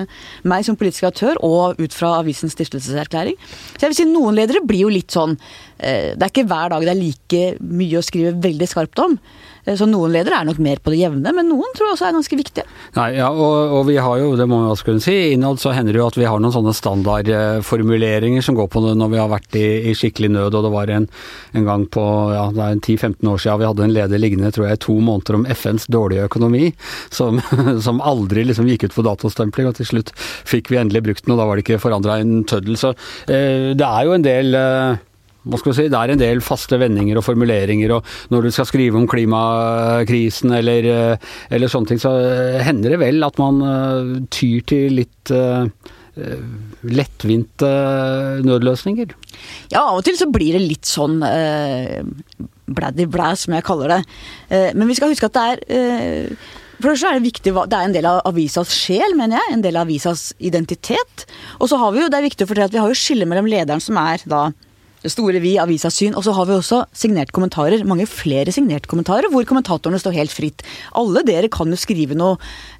meg 0.47 0.63
som 0.67 0.77
politisk 0.79 1.09
aktør 1.09 1.39
og 1.43 1.81
ut 1.81 1.95
fra 1.95 2.15
avisens 2.21 2.55
stiftelseserklæring. 2.55 3.35
Så 3.75 3.83
jeg 3.83 3.91
vil 3.91 3.99
si 3.99 4.07
noen 4.07 4.39
ledere 4.39 4.63
blir 4.63 4.85
jo 4.85 4.93
litt 4.93 5.11
sånn 5.13 5.35
eh, 5.35 6.15
Det 6.15 6.23
er 6.23 6.31
ikke 6.31 6.47
hver 6.47 6.71
dag 6.73 6.87
det 6.87 6.95
er 6.95 7.01
like 7.01 7.43
mye 7.59 7.99
å 7.99 8.05
skrive 8.05 8.37
veldig 8.47 8.71
skarpt 8.71 9.03
om. 9.03 9.19
Eh, 9.67 9.75
så 9.75 9.87
noen 9.89 10.13
ledere 10.15 10.39
er 10.39 10.47
nok 10.47 10.61
mer 10.63 10.79
på 10.83 10.93
det 10.93 11.01
jevne, 11.01 11.33
men 11.35 11.49
noen 11.51 11.75
tror 11.75 11.91
også 11.91 12.07
er 12.07 12.15
ganske 12.15 12.39
viktige. 12.39 12.65
Nei, 12.95 13.09
ja, 13.19 13.27
og, 13.33 13.73
og, 13.75 13.83
vi 13.89 13.97
har 13.99 14.21
jo, 14.21 14.31
det 14.39 14.47
må 14.49 14.61
vi 14.63 14.71
også 14.71 14.87
kunne 14.87 15.03
si, 15.03 15.15
innad 15.35 15.59
så 15.61 15.73
hender 15.75 15.95
det 15.95 16.01
jo 16.01 16.07
at 16.07 16.19
vi 16.19 16.27
har 16.29 16.41
noen 16.41 16.55
sånne 16.55 16.75
standardformuleringer 16.77 18.45
som 18.45 18.57
går 18.57 18.69
på 18.71 18.83
det 18.85 18.95
når 18.99 19.13
vi 19.13 19.21
har 19.21 19.31
vært 19.31 19.59
i, 19.59 19.65
i 19.91 19.95
skikkelig 19.97 20.31
nød, 20.37 20.57
og 20.57 20.67
det 20.67 20.73
var 20.73 20.93
en, 20.95 21.09
en 21.57 21.67
gang 21.67 21.85
på 21.91 22.05
ja, 22.33 22.47
det 22.55 22.63
er 22.63 22.79
10-15 22.79 23.31
år 23.33 23.43
siden 23.43 23.61
vi 23.61 23.69
hadde 23.69 23.87
en 23.87 23.95
leder 23.95 24.21
liggende 24.21 24.53
tror 24.55 24.69
jeg, 24.69 24.81
to 24.85 24.97
måneder 25.03 25.39
om 25.39 25.47
FNs 25.51 25.87
dårlige 25.91 26.27
økonomi, 26.29 26.71
som, 27.13 27.41
som 27.85 28.01
aldri 28.05 28.47
liksom 28.47 28.69
gikk 28.71 28.87
ut 28.87 28.95
for 28.95 29.07
datostempling, 29.07 29.69
og 29.69 29.77
til 29.79 29.91
slutt 29.91 30.13
fikk 30.17 30.71
vi 30.71 30.79
endelig 30.81 31.03
brukt 31.09 31.25
den, 31.25 31.35
og 31.35 31.41
da 31.41 31.49
var 31.49 31.59
det 31.59 31.65
ikke 31.65 31.81
forandra 31.83 32.19
en 32.21 32.39
tøddel. 32.47 32.79
Så 32.79 32.93
eh, 33.27 33.73
det 33.77 33.87
er 33.87 34.07
jo 34.07 34.15
en 34.15 34.25
del 34.25 34.57
eh, 34.57 35.03
hva 35.47 35.59
skal 35.59 35.71
vi 35.71 35.77
si, 35.79 35.87
Det 35.91 35.99
er 35.99 36.13
en 36.13 36.21
del 36.21 36.41
faste 36.45 36.79
vendinger 36.79 37.19
og 37.19 37.25
formuleringer, 37.27 37.93
og 37.97 38.33
når 38.33 38.47
du 38.47 38.55
skal 38.55 38.67
skrive 38.69 38.99
om 38.99 39.07
klimakrisen 39.09 40.55
eller, 40.59 40.89
eh, 40.93 41.29
eller 41.53 41.71
sånne 41.71 41.93
ting, 41.93 42.01
så 42.01 42.13
eh, 42.19 42.63
hender 42.67 42.95
det 42.95 43.01
vel 43.03 43.23
at 43.27 43.39
man 43.41 43.61
eh, 43.63 44.11
tyr 44.33 44.67
til 44.67 44.99
litt 45.01 45.35
lettvinte 46.97 47.67
nødløsninger? 48.41 49.11
Ja, 49.69 49.83
av 49.83 49.99
og 49.99 50.05
til 50.07 50.15
så 50.17 50.25
blir 50.33 50.55
det 50.57 50.63
litt 50.63 50.89
sånn 50.89 51.19
eh, 51.21 52.01
bladdy 52.67 53.07
blæ, 53.11 53.33
som 53.39 53.55
jeg 53.55 53.65
kaller 53.67 53.97
det. 53.97 53.99
Eh, 54.49 54.71
men 54.73 54.89
vi 54.89 54.95
skal 54.97 55.11
huske 55.13 55.29
at 55.29 55.37
det 55.37 55.45
er 55.51 55.61
eh, 55.67 56.47
for 56.77 56.93
det 56.93 57.09
er 57.09 57.17
det 57.17 57.25
viktig, 57.25 57.53
det 57.57 57.73
er 57.73 57.87
en 57.87 57.95
del 57.95 58.05
av 58.05 58.19
avisas 58.29 58.69
sjel, 58.69 59.15
mener 59.17 59.39
jeg. 59.39 59.53
En 59.55 59.63
del 59.63 59.79
av 59.79 59.87
avisas 59.87 60.27
identitet. 60.37 61.25
Og 61.57 61.71
så 61.71 61.79
har 61.81 61.93
vi 61.95 62.03
jo, 62.03 62.09
det 62.13 62.19
er 62.19 62.27
viktig 62.27 62.45
å 62.45 62.49
fortelle 62.51 62.69
at 62.69 62.75
vi 62.75 62.81
har 62.83 62.91
jo 62.93 62.99
skille 62.99 63.25
mellom 63.25 63.49
lederen 63.49 63.81
som 63.81 63.97
er 63.97 64.21
da 64.29 64.43
det 65.07 65.13
store 65.15 65.41
vi, 65.43 65.55
avisas 65.61 65.97
syn. 65.97 66.15
Og 66.17 66.25
så 66.27 66.35
har 66.35 66.49
vi 66.49 66.57
også 66.57 66.83
signert 66.95 67.33
kommentarer. 67.35 67.85
Mange 67.87 68.07
flere 68.09 68.53
signert 68.55 68.89
kommentarer 68.91 69.31
hvor 69.33 69.47
kommentatorene 69.47 70.01
står 70.01 70.19
helt 70.19 70.33
fritt. 70.33 70.65
Alle 70.99 71.23
dere 71.27 71.51
kan 71.53 71.71
jo 71.71 71.79
skrive 71.79 72.17
noe 72.17 72.37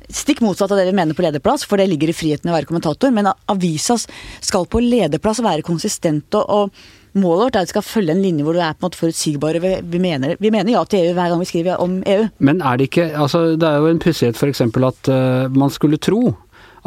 stikk 0.07 0.43
motsatt 0.43 0.71
av 0.71 0.79
det 0.79 0.87
vi 0.87 0.95
mener 0.95 1.17
på 1.17 1.25
lederplass, 1.25 1.65
for 1.67 1.79
det 1.79 1.89
ligger 1.91 2.11
i 2.11 2.15
friheten 2.15 2.51
å 2.51 2.55
være 2.55 2.69
kommentator. 2.69 3.11
Men 3.15 3.31
avisas 3.51 4.07
skal 4.43 4.69
på 4.69 4.83
lederplass 4.83 5.43
være 5.43 5.65
konsistent 5.67 6.37
og, 6.37 6.47
og 6.47 6.95
Målet 7.17 7.47
vårt 7.47 7.55
er 7.55 7.63
at 7.63 7.69
vi 7.69 7.73
skal 7.73 7.85
følge 7.85 8.13
en 8.13 8.21
linje 8.21 8.43
hvor 8.45 8.53
du 8.53 8.59
er 8.61 8.75
på 8.75 8.83
en 8.83 8.87
måte 8.87 8.99
forutsigbare. 8.99 9.61
Vi 9.89 10.01
mener, 10.01 10.35
vi 10.37 10.51
mener 10.53 10.73
ja 10.73 10.83
til 10.85 11.07
EU 11.07 11.15
hver 11.17 11.31
gang 11.31 11.41
vi 11.41 11.49
skriver 11.49 11.81
om 11.81 11.95
EU. 12.05 12.27
Men 12.37 12.61
er 12.61 12.77
det 12.77 12.91
ikke 12.91 13.07
altså 13.17 13.55
Det 13.57 13.65
er 13.65 13.79
jo 13.81 13.89
en 13.89 14.01
pussighet 14.03 14.37
f.eks. 14.37 14.61
at 14.61 15.09
uh, 15.09 15.47
man 15.49 15.73
skulle 15.73 15.97
tro 15.97 16.35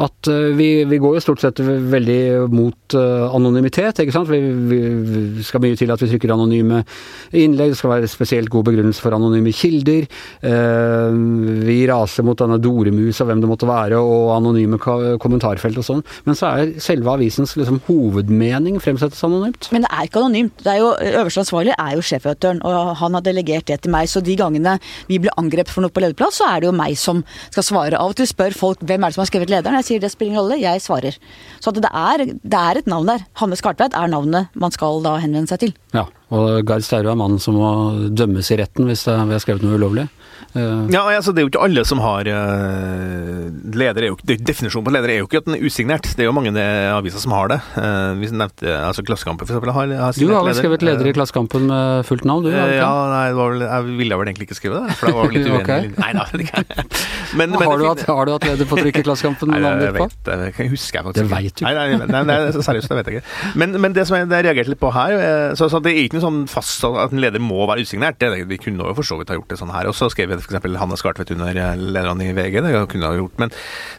at 0.01 0.29
eh, 0.31 0.51
vi, 0.57 0.69
vi 0.89 0.99
går 1.01 1.17
jo 1.17 1.23
stort 1.23 1.43
sett 1.43 1.59
veldig 1.61 2.49
mot 2.51 2.95
eh, 2.97 3.25
anonymitet, 3.35 4.01
ikke 4.01 4.15
sant. 4.15 4.29
Vi, 4.31 4.39
vi, 4.71 4.79
vi 5.37 5.45
skal 5.45 5.63
mye 5.63 5.77
til 5.77 5.93
at 5.93 6.01
vi 6.01 6.09
trykker 6.11 6.33
anonyme 6.33 6.81
innlegg, 7.37 7.73
det 7.73 7.79
skal 7.79 7.93
være 7.95 8.09
spesielt 8.11 8.51
god 8.51 8.65
begrunnelse 8.69 9.03
for 9.03 9.15
anonyme 9.15 9.53
kilder. 9.55 10.07
Eh, 10.47 11.19
vi 11.67 11.77
raser 11.89 12.25
mot 12.25 12.39
denne 12.39 12.59
doremus 12.61 13.21
og 13.21 13.29
hvem 13.29 13.43
det 13.43 13.51
måtte 13.51 13.69
være, 13.69 13.99
og 14.01 14.33
anonyme 14.37 14.79
kommentarfelt 14.81 15.81
og 15.81 15.87
sånn. 15.87 16.03
Men 16.25 16.39
så 16.39 16.53
er 16.55 16.73
selve 16.81 17.13
avisens 17.13 17.55
liksom, 17.59 17.81
hovedmening 17.87 18.81
fremsettes 18.81 19.21
anonymt. 19.27 19.69
Men 19.75 19.85
det 19.85 19.93
er 19.93 20.09
ikke 20.09 20.25
anonymt. 20.25 20.65
Det 20.65 20.73
er 20.73 20.81
jo, 20.81 20.91
øverste 21.21 21.45
ansvarlig 21.45 21.77
er 21.77 21.97
jo 21.97 22.05
sjefredaktøren, 22.05 22.63
og 22.67 22.95
han 23.01 23.19
har 23.19 23.25
delegert 23.25 23.69
det 23.69 23.81
til 23.85 23.93
meg. 23.93 24.09
Så 24.11 24.23
de 24.25 24.37
gangene 24.39 24.77
vi 25.09 25.21
blir 25.21 25.35
angrepet 25.37 25.73
for 25.73 25.85
noe 25.85 25.93
på 25.93 26.03
lederplass, 26.03 26.41
så 26.41 26.49
er 26.49 26.63
det 26.63 26.71
jo 26.71 26.75
meg 26.75 26.97
som 26.99 27.21
skal 27.51 27.67
svare. 27.67 27.99
Av 28.01 28.13
og 28.13 28.17
til 28.17 28.29
spør 28.29 28.55
folk 28.57 28.81
hvem 28.81 29.03
er 29.03 29.11
det 29.11 29.17
som 29.17 29.25
har 29.25 29.29
skrevet 29.29 29.51
lederen. 29.53 29.77
Jeg 29.81 29.90
sier 29.91 30.01
det 30.03 30.11
spiller 30.13 30.33
ingen 30.33 30.41
rolle, 30.41 30.59
jeg 30.61 30.83
svarer. 30.83 31.17
Så 31.61 31.73
det 31.75 31.85
er, 31.87 32.25
det 32.31 32.63
er 32.63 32.79
et 32.79 32.89
navn 32.89 33.09
der. 33.11 33.25
Hanne 33.41 33.59
Skartveit 33.59 33.95
er 33.97 34.11
navnet 34.11 34.51
man 34.55 34.73
skal 34.73 35.03
da 35.05 35.17
henvende 35.21 35.51
seg 35.51 35.65
til. 35.65 35.75
Ja, 35.95 36.07
og 36.31 36.63
Gard 36.67 36.85
Staurud 36.87 37.11
er 37.11 37.19
mannen 37.19 37.41
som 37.43 37.59
må 37.59 37.71
dømmes 38.15 38.51
i 38.53 38.59
retten 38.61 38.87
hvis 38.89 39.05
vi 39.09 39.35
har 39.35 39.43
skrevet 39.43 39.65
noe 39.65 39.79
ulovlig. 39.79 40.07
Eh, 40.55 40.87
Ja, 40.91 41.03
altså 41.15 41.31
Det 41.33 41.41
er 41.41 41.45
jo 41.47 41.51
ikke 41.53 41.63
alle 41.65 41.83
som 41.87 41.99
har 42.03 42.27
uh, 42.27 43.47
leder 43.75 44.03
er 44.05 44.11
jo, 44.11 44.17
Definisjonen 44.25 44.85
på 44.87 44.93
leder 44.93 45.13
er 45.13 45.19
jo 45.21 45.27
ikke 45.29 45.41
at 45.41 45.47
den 45.47 45.55
er 45.57 45.63
usignert. 45.65 46.07
Det 46.17 46.23
er 46.25 46.29
jo 46.29 46.33
mange 46.35 46.51
eh, 46.59 46.89
aviser 46.93 47.21
som 47.23 47.33
har 47.35 47.51
det. 47.51 47.59
Uh, 47.75 48.13
vi 48.19 48.29
nevnte 48.31 48.73
altså 48.87 49.03
Klassekampen 49.07 49.47
eksempel, 49.47 49.71
har, 49.75 49.93
har 50.01 50.17
du 50.17 50.33
har 50.33 50.45
vel 50.47 50.57
skrevet 50.57 50.83
leder 50.85 51.09
i 51.09 51.13
Klassekampen 51.15 51.67
med 51.69 52.05
fullt 52.07 52.25
navn, 52.27 52.45
du? 52.45 52.51
Eh? 52.51 52.75
Ja, 52.79 52.89
nei, 53.11 53.23
det 53.31 53.37
var 53.39 53.53
vel, 53.55 53.65
jeg 53.67 53.97
ville 54.01 54.19
vel 54.21 54.31
egentlig 54.31 54.49
ikke 54.49 54.57
skrive 54.59 54.81
det, 54.85 54.97
for 54.99 55.09
da 55.11 55.15
var 55.17 55.29
vel 55.31 55.37
litt 55.39 55.49
uenig. 55.51 55.61
okay. 55.61 55.89
Nei 55.97 56.11
da. 56.17 56.25
det. 56.35 56.85
Men, 57.37 57.53
men 57.55 57.63
har, 57.63 57.77
du 57.79 57.85
hatt, 57.87 58.03
har 58.09 58.27
du 58.27 58.33
hatt 58.35 58.47
leder 58.49 58.67
på 58.69 58.79
trykk 58.81 59.01
i 59.01 59.05
Klassekampen 59.07 59.53
med 59.53 59.63
navnet 59.65 59.87
ditt 59.95 60.01
på? 60.01 60.09
det, 60.27 60.37
jeg 60.59 60.71
husker 60.73 60.99
jeg 61.01 61.07
faktisk 61.07 61.21
Det 61.21 61.29
vet 61.31 61.61
du 61.61 61.65
Nei, 61.67 61.73
nei, 61.77 62.07
nei, 62.11 62.23
nei, 62.27 62.37
seriøst, 62.57 62.91
det 62.91 62.97
vet 62.99 63.11
jeg 63.11 63.21
ikke. 63.21 63.55
Men, 63.61 63.77
men 63.85 63.95
det 63.95 64.05
som 64.09 64.17
jeg, 64.19 64.27
det 64.31 64.41
jeg 64.41 64.47
reagerte 64.49 64.73
litt 64.73 64.81
på 64.81 64.91
her, 64.95 65.15
eh, 65.17 65.53
så, 65.59 65.69
så 65.71 65.79
det 65.83 65.93
er 65.95 66.03
ikke 66.05 66.19
noe 66.19 66.25
sånn 66.27 66.41
fast 66.51 66.83
at 66.89 67.13
en 67.15 67.21
leder 67.23 67.41
må 67.43 67.63
være 67.69 67.85
usignert. 67.87 68.19
Det, 68.21 68.31
det- 68.35 68.47
vi 68.51 68.57
kunne 68.59 68.83
jo 68.89 68.95
for 68.97 69.05
så 69.07 69.15
vidt 69.19 69.29
ha 69.31 69.37
gjort 69.37 69.51
det 69.53 69.59
sånn 69.61 69.71
her. 69.71 69.87
Og 69.87 69.95
så 69.95 70.09
skrev 70.11 70.33
jeg 70.33 70.40
f.eks. 70.41 70.57
Hanne 70.81 70.97
Skartvedt 70.99 71.31
hun 71.35 71.43
er 71.45 71.59
lederne 71.79 72.27
i 72.29 72.33
VG. 72.37 72.59
Det 72.65 72.73
kunne 72.91 73.11
hun 73.11 73.19
gjort. 73.23 73.37
Men 73.41 73.53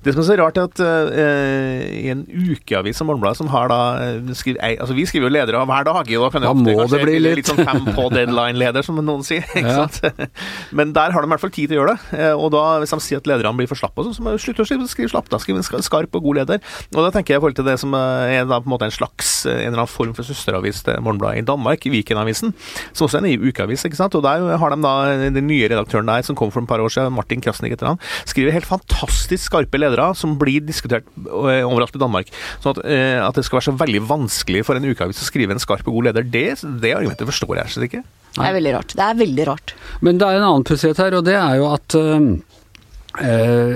det 0.05 0.15
som 0.15 0.23
er 0.23 0.29
så 0.29 0.37
rart, 0.41 0.59
er 0.59 0.69
at 0.69 0.83
uh, 0.83 1.97
i 2.03 2.09
en 2.13 2.25
ukeavis 2.29 2.99
som 2.99 3.09
Morgenbladet, 3.11 3.39
som 3.41 3.49
har 3.53 3.71
da 3.73 3.79
eh, 4.03 4.33
skriver, 4.39 4.61
Altså, 4.83 4.95
vi 4.97 5.05
skriver 5.09 5.29
jo 5.29 5.33
ledere 5.35 5.63
hver 5.69 5.87
dag, 5.89 5.97
og 5.97 6.25
da 6.27 6.31
kan 6.35 6.45
jeg 6.47 6.51
ofte 6.53 6.75
kanskje 6.79 7.01
bli 7.07 7.17
litt, 7.23 7.37
litt. 7.41 7.51
sånn 7.51 7.63
fem 7.67 7.85
på 7.97 8.07
deadline-leder, 8.15 8.85
som 8.87 8.99
noen 9.03 9.25
sier. 9.27 9.45
Ikke 9.55 9.63
Ja. 9.73 9.87
sant? 9.89 10.31
Men 10.79 10.93
der 10.97 11.13
har 11.15 11.23
de 11.25 11.29
i 11.29 11.33
hvert 11.35 11.43
fall 11.45 11.55
tid 11.55 11.71
til 11.73 11.79
å 11.79 11.83
gjøre 11.83 11.95
det. 11.97 12.19
Eh, 12.21 12.33
Og 12.43 12.51
da, 12.55 12.63
hvis 12.83 12.93
de 12.95 13.01
sier 13.05 13.21
at 13.23 13.29
lederne 13.31 13.55
blir 13.59 13.71
for 13.71 13.79
slappe, 13.79 14.05
så 14.07 14.25
må 14.25 14.33
de 14.35 14.43
slutte 14.43 14.65
å 14.65 14.69
skrive, 14.69 15.09
slapp. 15.13 15.29
da, 15.33 15.39
Skriv 15.43 15.59
en 15.61 15.67
skarp 15.85 16.15
og 16.19 16.23
god 16.27 16.41
leder. 16.43 16.63
Og 16.95 17.01
da 17.07 17.11
tenker 17.15 17.35
jeg 17.35 17.41
i 17.41 17.43
forhold 17.45 17.59
til 17.61 17.69
det 17.69 17.77
som 17.83 17.95
eh, 17.99 18.37
er 18.41 18.49
da 18.51 18.61
på 18.63 18.69
en 18.71 18.75
måte 18.75 18.89
en 18.89 18.95
slags 18.95 19.33
eh, 19.47 19.61
en 19.63 19.73
eller 19.73 19.83
annen 19.85 19.93
form 19.93 20.15
for 20.17 20.27
søsteravis 20.27 20.83
til 20.87 20.99
Morgenbladet 21.05 21.43
i 21.43 21.47
Danmark, 21.49 21.85
Vikenavisen, 21.93 22.55
som 22.93 23.07
også 23.07 23.21
er 23.21 23.29
en 23.31 23.47
ukeavis. 23.49 23.85
ikke 23.89 23.99
sant? 24.01 24.15
Og 24.19 24.25
der 24.27 24.57
har 24.59 24.75
de 24.75 24.81
da 24.83 24.95
den 25.33 25.47
nye 25.49 25.69
redaktøren 25.71 26.09
der 26.11 26.25
som 26.33 26.39
kom 26.39 26.53
for 26.53 26.65
et 26.65 26.71
par 26.71 26.83
år 26.83 26.93
siden, 26.93 27.15
Martin 27.15 27.43
Krasnik 27.45 27.77
etter 27.77 27.93
han, 27.93 28.01
skriver 28.29 28.57
helt 28.57 28.69
fantastisk 28.69 29.51
skarpe 29.51 29.81
ledere 29.81 30.13
som 30.19 30.37
blir 30.41 30.65
diskutert 30.65 31.07
eh, 31.19 31.63
overalt 31.63 31.97
i 31.99 32.03
Danmark. 32.03 32.33
Sånn 32.63 32.77
at, 32.77 32.85
eh, 32.89 33.19
at 33.23 33.37
det 33.37 33.47
skal 33.47 33.61
være 33.61 33.69
så 33.71 33.77
veldig 33.83 34.03
vanskelig 34.09 34.65
for 34.69 34.79
en 34.79 34.89
ukeavis 34.89 35.23
å 35.23 35.29
skrive 35.29 35.55
en 35.55 35.63
skarp 35.63 35.87
og 35.87 35.99
god 35.99 36.11
leder, 36.11 36.29
det, 36.33 36.47
det 36.83 36.97
argumentet 36.97 37.29
forstår 37.29 37.61
jeg 37.61 37.75
slett 37.77 37.91
ikke. 37.91 38.05
Det 38.33 38.49
er 38.49 38.57
veldig 38.57 38.73
rart. 38.79 38.95
Det 38.97 39.05
er 39.05 39.19
veldig 39.19 39.47
rart. 39.51 39.75
Men 40.01 40.21
det 40.21 40.29
er 40.29 40.39
en 40.39 40.49
annen 40.49 40.67
pussighet 40.67 41.01
her, 41.03 41.19
og 41.19 41.27
det 41.27 41.37
er 41.37 41.59
jo 41.61 41.69
at 41.69 41.97
øh, 42.01 42.23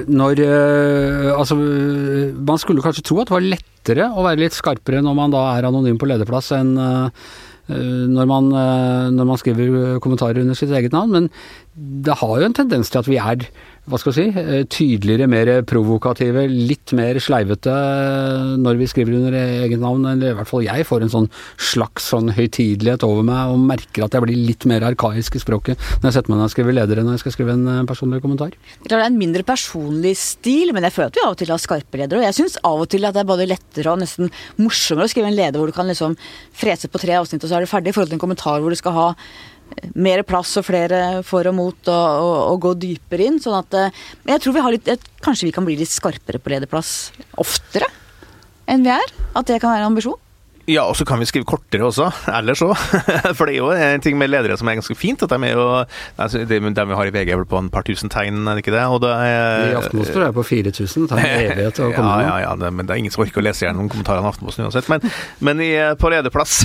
når 0.09 0.41
øh, 0.41 1.33
Altså, 1.37 1.57
man 1.57 2.61
skulle 2.63 2.85
kanskje 2.85 3.05
tro 3.05 3.21
at 3.21 3.29
det 3.29 3.37
var 3.37 3.45
lettere 3.45 4.07
å 4.09 4.25
være 4.25 4.41
litt 4.47 4.57
skarpere 4.57 5.03
når 5.05 5.19
man 5.19 5.35
da 5.35 5.43
er 5.53 5.69
anonym 5.69 5.99
på 6.01 6.09
lederplass, 6.09 6.55
enn 6.57 6.73
øh, 6.81 7.27
når, 7.69 8.29
man, 8.31 8.51
øh, 8.55 9.13
når 9.15 9.25
man 9.25 9.41
skriver 9.41 9.99
kommentarer 9.99 10.41
under 10.43 10.55
sitt 10.55 10.71
eget 10.71 10.93
navn. 10.93 11.13
Men 11.13 11.31
det 11.77 12.15
har 12.21 12.39
jo 12.39 12.47
en 12.47 12.55
tendens 12.55 12.91
til 12.91 13.03
at 13.03 13.09
vi 13.11 13.19
er 13.19 13.47
hva 13.87 13.99
skal 14.01 14.13
jeg 14.13 14.33
si, 14.33 14.43
øh, 14.43 14.65
tydeligere, 14.67 15.29
mer 15.31 15.49
provokative, 15.69 16.43
litt 16.51 16.91
mer 16.99 17.21
sleivete 17.23 17.71
øh, 17.71 18.57
når 18.59 18.81
vi 18.81 18.89
skriver 18.91 19.15
under 19.21 19.37
eget 19.39 19.79
navn. 19.79 20.03
Eller 20.11 20.33
i 20.33 20.37
hvert 20.41 20.51
fall 20.51 20.65
jeg 20.67 20.87
får 20.89 21.05
en 21.07 21.13
sånn 21.13 21.29
slags 21.55 22.09
sånn 22.11 22.33
høytidelighet 22.35 23.07
over 23.07 23.23
meg 23.27 23.53
og 23.53 23.63
merker 23.63 24.07
at 24.07 24.17
jeg 24.17 24.27
blir 24.27 24.41
litt 24.49 24.67
mer 24.67 24.87
arkaisk 24.89 25.39
i 25.39 25.43
språket 25.43 25.79
når 26.01 26.09
jeg 26.09 26.17
setter 26.19 26.33
meg 26.33 26.41
ned 26.41 26.49
og 26.49 26.55
skriver 26.57 26.79
ledere 26.81 27.07
når 27.07 27.17
jeg 27.17 27.25
skal 27.25 27.37
skrive 27.37 27.55
en 27.55 27.67
øh, 27.77 27.81
personlig 27.87 28.23
kommentar. 28.25 28.55
Det 28.83 28.91
er 28.91 29.05
det 29.05 29.11
en 29.13 29.21
mindre 29.23 29.47
personlig 29.47 30.17
stil, 30.19 30.75
men 30.75 30.89
jeg 30.89 30.97
føler 30.97 31.13
at 31.13 31.21
vi 31.21 31.27
av 31.27 31.37
og 31.37 31.41
til 31.43 31.55
har 31.55 31.63
skarpe 31.63 32.03
ledere. 32.03 32.25
Og 32.25 32.27
jeg 32.27 32.39
syns 32.41 32.61
av 32.67 32.83
og 32.83 32.91
til 32.91 33.07
at 33.07 33.15
det 33.15 33.23
er 33.23 33.31
både 33.31 33.51
lettere 33.51 33.95
og 33.95 34.03
nesten 34.03 34.33
morsommere 34.59 35.07
å 35.07 35.15
skrive 35.15 35.31
en 35.31 35.39
leder 35.39 35.63
hvor 35.63 35.71
du 35.71 35.77
kan 35.77 35.87
liksom 35.87 36.19
frese 36.57 36.91
på 36.91 37.03
tre 37.03 37.15
avsnitt, 37.21 37.45
og 37.45 37.53
så 37.53 37.61
er 37.61 37.67
du 37.67 37.71
ferdig, 37.71 37.95
i 37.95 37.97
forhold 37.97 38.11
til 38.11 38.19
en 38.19 38.27
kommentar 38.27 38.59
hvor 38.59 38.75
du 38.75 38.79
skal 38.83 38.97
ha 38.99 39.09
eh, 39.15 39.56
mer 39.97 40.23
plass 40.27 40.57
og 40.61 40.67
flere 40.69 41.23
for 41.27 41.49
og 41.49 41.57
mot, 41.57 41.81
og, 41.89 42.23
og, 42.23 42.39
og 42.53 42.61
gå 42.67 42.75
dypere 42.87 43.29
inn. 43.31 43.41
Sånn 43.43 43.59
at 43.59 43.77
eh, 43.79 44.03
jeg 44.33 44.43
tror 44.43 44.57
vi 44.57 44.65
har 44.67 44.77
litt 44.77 45.13
Kanskje 45.27 45.49
vi 45.49 45.55
kan 45.55 45.67
bli 45.67 45.79
litt 45.81 45.91
skarpere 45.91 46.39
på 46.39 46.53
lederplass 46.53 47.11
oftere 47.41 47.89
enn 48.71 48.85
vi 48.87 48.91
er? 48.93 49.13
At 49.39 49.49
det 49.49 49.61
kan 49.63 49.73
være 49.73 49.85
en 49.85 49.93
ambisjon? 49.93 50.19
Ja, 50.67 50.83
og 50.91 50.97
så 50.99 51.05
kan 51.07 51.21
vi 51.23 51.27
skrive 51.29 51.47
kortere 51.47 51.87
også, 51.87 52.09
ellers 52.35 52.63
òg. 52.65 52.75
For 53.39 53.47
det 53.47 53.55
er 53.55 53.59
jo 53.61 53.71
en 53.71 54.03
ting 54.03 54.17
med 54.19 54.33
ledere 54.33 54.57
som 54.59 54.67
er 54.67 54.79
ganske 54.81 54.97
fint. 54.99 55.23
at 55.23 55.31
de 55.31 55.39
er 55.47 55.55
jo, 55.55 55.67
altså, 56.19 56.43
de, 56.43 56.59
de 56.59 56.87
vi 56.91 56.99
har 56.99 57.11
i 57.11 57.13
VG 57.15 57.31
er 57.31 57.39
vel 57.39 57.47
på 57.49 57.61
en 57.61 57.71
par 57.71 57.87
tusen 57.87 58.11
tegn, 58.11 58.41
er 58.43 58.59
det 58.59 58.65
ikke 58.65 58.75
det? 58.75 58.83
Og 58.91 58.99
det 59.05 59.13
er, 59.15 59.71
I 59.71 59.77
Aftenposten 59.79 60.17
står 60.17 60.25
jeg 60.27 60.37
på 60.37 60.45
4000, 60.51 61.07
det 61.07 61.11
tar 61.13 61.23
en 61.23 61.45
evighet 61.47 61.81
å 61.85 61.91
komme 61.95 62.17
ja, 62.17 62.27
ja, 62.27 62.37
ja, 62.43 62.55
det, 62.59 62.71
men 62.75 62.89
det 62.89 62.95
er 62.95 63.03
ingen 63.03 63.15
som 63.15 63.23
orker 63.23 63.43
å 63.43 63.47
lese 63.47 63.67
gjennom 63.67 63.91
kommentarene 63.93 64.27
i 64.27 64.33
Aftenposten 64.33 64.67
uansett. 64.67 64.91
Men, 64.91 65.07
men 65.47 65.63
i, 65.63 65.71
på 66.01 66.11
lederplass 66.13 66.59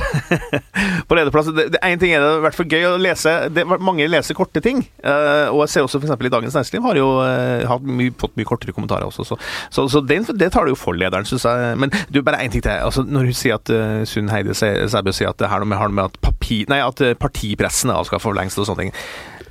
På 1.10 1.18
lederplass, 1.18 1.52
det, 1.54 1.68
det, 1.74 1.82
En 1.86 2.02
ting 2.02 2.14
er 2.16 2.24
det 2.24 2.32
i 2.40 2.44
hvert 2.46 2.58
fall 2.58 2.70
gøy 2.72 2.88
å 2.90 2.96
lese 3.02 3.34
det, 3.54 3.66
Mange 3.70 4.08
leser 4.10 4.38
korte 4.38 4.64
ting. 4.64 4.82
eh, 5.04 5.48
og 5.52 5.64
jeg 5.66 5.74
ser 5.76 5.86
også 5.86 6.02
f.eks. 6.02 6.16
i 6.16 6.34
Dagens 6.34 6.58
Næringsliv 6.58 6.86
har 6.86 7.00
jo 7.00 7.08
eh, 7.26 7.66
hatt 7.70 7.86
mye, 7.86 8.14
fått 8.18 8.34
mye 8.40 8.48
kortere 8.48 8.74
kommentarer 8.76 9.08
også. 9.10 9.26
Så, 9.28 9.38
så, 9.74 9.86
så 9.92 10.02
den, 10.06 10.26
det 10.40 10.52
tar 10.54 10.66
du 10.66 10.74
jo 10.74 10.80
for 10.80 10.98
lederen, 10.98 11.28
syns 11.28 11.46
jeg. 11.46 11.78
Men 11.82 11.94
du, 12.10 12.22
bare 12.26 12.42
én 12.46 12.54
ting 12.54 12.64
til. 12.64 12.74
Altså, 12.74 13.04
når 13.06 13.30
hun 13.30 13.38
sier 13.38 13.58
at 13.58 13.72
uh, 13.74 13.91
Sunn 14.10 14.32
Heide 14.32 14.56
Sæbø 14.56 15.14
sier 15.16 15.32
at 15.32 15.42
det 15.42 15.52
her 15.52 15.66
med, 15.66 15.80
har 15.80 15.92
med 15.94 16.12
at, 16.12 16.18
papir, 16.24 16.66
nei, 16.72 16.82
at 16.84 17.02
partipressen 17.22 17.92
er 17.92 18.02
avskaffa 18.02 18.30
for 18.30 18.38
lengst 18.38 18.60
og 18.62 18.70
sånne 18.70 18.88
ting 18.88 18.98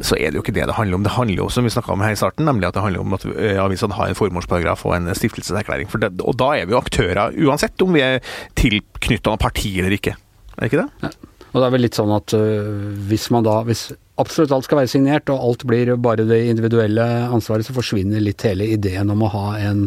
så 0.01 0.17
er 0.17 0.33
det 0.33 0.39
jo 0.39 0.45
ikke 0.45 0.55
det 0.57 0.67
det 0.69 0.77
handler 0.77 0.97
om. 0.97 1.05
Det 1.05 1.13
handler 1.13 1.43
jo 1.43 1.49
som 1.53 1.67
vi 1.67 1.73
snakka 1.73 1.93
om 1.93 2.05
her 2.05 2.15
i 2.15 2.19
starten, 2.19 2.47
nemlig 2.49 2.69
at 2.69 2.77
det 2.77 2.85
handler 2.85 3.05
om 3.05 3.17
at 3.17 3.27
eh, 3.35 3.59
avisene 3.61 3.97
har 3.97 4.11
en 4.11 4.19
formålsparagraf 4.19 4.85
og 4.89 4.97
en 4.97 5.11
stiftelseserklæring. 5.17 5.91
Det, 5.93 6.13
og 6.25 6.39
da 6.41 6.55
er 6.57 6.69
vi 6.69 6.77
jo 6.77 6.81
aktører, 6.81 7.37
uansett 7.37 7.85
om 7.85 7.93
vi 7.97 8.05
er 8.05 8.25
tilknytta 8.59 9.35
noe 9.35 9.41
parti 9.41 9.75
eller 9.79 9.97
ikke. 9.97 10.17
Er 10.57 10.65
det 10.65 10.73
ikke 10.73 10.87
det? 10.87 11.13
Og 11.51 11.59
det 11.59 11.67
er 11.67 11.75
vel 11.75 11.85
litt 11.87 11.99
sånn 11.99 12.13
at 12.15 12.35
øh, 12.37 12.95
hvis 13.11 13.29
man 13.35 13.47
da 13.47 13.61
Hvis 13.67 13.91
absolutt 14.21 14.53
alt 14.53 14.67
skal 14.67 14.83
være 14.83 14.91
signert, 14.93 15.31
og 15.33 15.41
alt 15.41 15.63
blir 15.65 15.95
bare 15.97 16.27
det 16.29 16.43
individuelle 16.51 17.05
ansvaret, 17.33 17.65
så 17.65 17.73
forsvinner 17.73 18.21
litt 18.21 18.45
hele 18.45 18.67
ideen 18.75 19.09
om 19.15 19.23
å 19.25 19.31
ha 19.33 19.45
en 19.65 19.87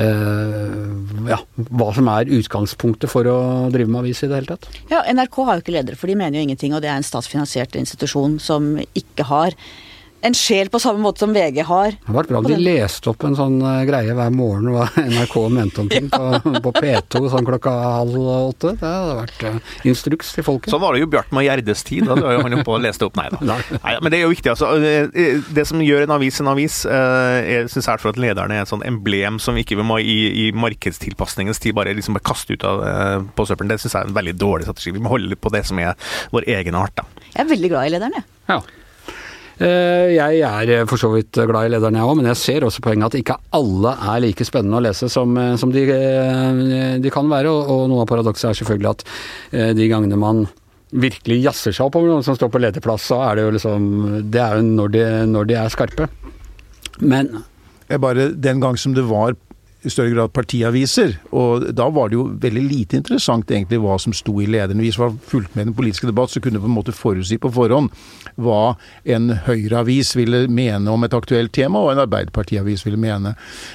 øh, 0.00 1.26
Ja, 1.28 1.42
hva 1.68 1.90
som 1.96 2.08
er 2.12 2.32
utgangspunktet 2.38 3.12
for 3.12 3.28
å 3.28 3.38
drive 3.74 3.92
med 3.92 4.04
avis 4.04 4.24
i 4.24 4.30
det 4.30 4.40
hele 4.40 4.54
tatt. 4.54 4.70
Ja, 4.92 5.02
NRK 5.12 5.42
har 5.44 5.58
jo 5.58 5.66
ikke 5.66 5.76
ledere, 5.76 6.00
for 6.00 6.08
de 6.08 6.16
mener 6.16 6.40
jo 6.40 6.46
ingenting, 6.48 6.76
og 6.76 6.80
det 6.84 6.92
er 6.92 6.96
en 7.00 7.06
statsfinansiert 7.06 7.76
institusjon 7.76 8.40
som 8.42 8.74
ikke 8.96 9.28
har 9.28 9.58
en 10.26 10.34
sjel 10.36 10.68
på 10.72 10.80
samme 10.82 11.00
måte 11.04 11.22
som 11.22 11.32
VG 11.34 11.60
har. 11.68 11.94
Det 11.94 12.06
hadde 12.08 12.16
vært 12.18 12.30
bra 12.32 12.40
om 12.42 12.46
de 12.48 12.56
leste 12.60 13.10
opp 13.12 13.24
en 13.28 13.36
sånn 13.38 13.56
øh, 13.62 13.82
greie 13.88 14.14
hver 14.18 14.32
morgen 14.34 14.72
hva 14.74 14.86
NRK 15.12 15.36
mente 15.54 15.82
om 15.84 15.90
ting 15.92 16.08
på, 16.12 16.40
på 16.64 16.72
P2 16.76 17.22
sånn 17.32 17.46
klokka 17.46 17.72
halv 18.00 18.16
åtte. 18.34 18.74
Det 18.80 18.90
hadde 18.90 19.16
vært 19.20 19.44
øh, 19.50 19.58
instruks 19.92 20.32
til 20.36 20.46
folket. 20.46 20.70
Sånn 20.74 20.82
var 20.82 20.96
det 20.96 21.04
jo 21.04 21.10
Bjartmar 21.12 21.46
Gjerdes 21.46 21.84
tid. 21.86 22.06
Da 22.08 22.16
var 22.18 22.36
jo 22.38 22.44
han 22.46 22.58
oppe 22.60 22.74
og 22.76 22.82
leste 22.84 23.06
opp. 23.08 23.16
Nei 23.20 23.28
da. 23.32 23.40
Nei. 23.46 23.58
Nei, 23.78 23.94
men 24.02 24.12
det 24.14 24.20
er 24.20 24.24
jo 24.26 24.32
viktig. 24.34 24.52
altså. 24.54 24.72
Eh, 24.82 25.42
Det 25.56 25.66
som 25.70 25.80
gjør 25.84 26.06
en 26.06 26.16
avis 26.16 26.40
en 26.42 26.50
avis, 26.52 26.80
eh, 26.90 27.36
jeg 27.52 27.70
syns 27.74 27.88
er 27.94 28.02
for 28.02 28.12
at 28.14 28.20
lederne 28.20 28.56
er 28.58 28.64
et 28.66 28.72
sånn 28.72 28.84
emblem 28.86 29.38
som 29.42 29.54
vi 29.56 29.64
ikke 29.66 29.78
må 29.86 30.00
i, 30.02 30.16
i 30.46 30.48
markedstilpasningens 30.56 31.60
tid 31.62 31.76
bare 31.76 31.94
liksom 31.96 32.16
bare 32.18 32.26
kaste 32.26 32.56
ut 32.56 32.64
av 32.66 32.82
eh, 32.86 33.20
på 33.36 33.46
søppelen. 33.48 33.70
Det 33.74 33.80
syns 33.82 33.94
jeg 33.96 34.02
er 34.04 34.10
en 34.10 34.16
veldig 34.18 34.36
dårlig 34.40 34.66
strategi. 34.68 34.94
Vi 34.96 35.02
må 35.04 35.12
holde 35.14 35.36
på 35.38 35.52
det 35.54 35.64
som 35.68 35.78
er 35.82 35.94
vår 36.34 36.48
egen 36.58 36.74
art. 36.78 36.96
da. 36.98 37.06
Jeg 37.34 37.44
er 37.44 37.50
veldig 37.52 37.70
glad 37.72 37.86
i 37.88 37.94
lederen, 37.96 38.18
jeg. 38.20 38.28
Ja. 38.50 38.60
Eh, 39.56 40.12
Jeg 40.12 40.40
er 40.44 40.70
eh, 40.74 40.84
for 40.88 41.00
så 41.00 41.08
vidt 41.14 41.32
glad 41.32 41.68
i 41.68 41.72
lederen, 41.72 41.96
jeg 41.96 42.04
òg, 42.04 42.18
men 42.18 42.28
jeg 42.28 42.40
ser 42.42 42.66
også 42.66 42.82
poenget 42.84 43.08
at 43.08 43.18
ikke 43.22 43.38
alle 43.56 43.94
er 43.94 44.20
like 44.26 44.44
spennende 44.44 44.76
å 44.76 44.84
lese 44.84 45.08
som, 45.12 45.32
eh, 45.40 45.54
som 45.56 45.72
de, 45.72 45.86
de 47.00 47.12
kan 47.14 47.30
være. 47.30 47.48
Og, 47.48 47.72
og 47.72 47.88
noe 47.88 48.04
av 48.04 48.10
paradokset 48.10 48.50
er 48.50 48.60
selvfølgelig 48.60 48.92
at 48.92 49.06
de 49.78 49.88
gangene 49.88 50.18
man 50.20 50.44
virkelig 50.96 51.40
jazzer 51.48 51.74
seg 51.74 51.88
opp 51.88 51.96
over 51.98 52.12
noen 52.12 52.24
som 52.26 52.36
står 52.36 52.52
på 52.52 52.60
lederplass, 52.62 53.08
så 53.10 53.18
er 53.26 53.36
det 53.38 53.46
jo 53.46 53.54
liksom 53.56 53.88
Det 54.30 54.40
er 54.40 54.60
jo 54.60 54.66
når 54.68 54.92
de, 54.94 55.04
når 55.32 55.48
de 55.48 55.56
er 55.58 55.72
skarpe. 55.72 56.06
Men 57.00 57.32
Jeg 57.88 58.00
bare, 58.02 58.30
Den 58.34 58.60
gang 58.60 58.76
som 58.78 58.94
det 58.94 59.04
var 59.08 59.34
i 59.86 59.92
større 59.92 60.12
grad 60.14 60.32
partiaviser. 60.34 61.16
Og 61.36 61.68
da 61.76 61.88
var 61.94 62.10
det 62.10 62.18
jo 62.18 62.26
veldig 62.42 62.64
lite 62.66 62.98
interessant 63.00 63.50
egentlig 63.50 63.80
hva 63.82 63.96
som 64.02 64.14
sto 64.16 64.34
i 64.42 64.48
lederen. 64.50 64.82
Hvis 64.82 64.98
man 65.00 65.18
fulgte 65.30 65.58
med 65.58 65.70
den 65.70 65.76
politiske 65.78 66.10
debatt, 66.10 66.32
så 66.32 66.42
kunne 66.42 66.58
du 66.58 66.64
på 66.64 66.70
en 66.70 66.76
måte 66.76 66.94
forutsi 66.96 67.38
på 67.40 67.52
forhånd 67.54 67.92
hva 68.36 68.76
en 69.08 69.30
Høyre-avis 69.46 70.12
ville 70.18 70.44
mene 70.52 70.92
om 70.92 71.06
et 71.06 71.14
aktuelt 71.16 71.54
tema, 71.56 71.80
og 71.80 71.94
en 71.94 72.02
Arbeiderpartiavis 72.04 72.84
ville 72.86 73.00
mene. 73.00 73.34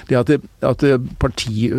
Det 0.09 0.19
at, 0.19 0.29
det, 0.29 0.41
at 0.65 0.85
parti, 1.21 1.71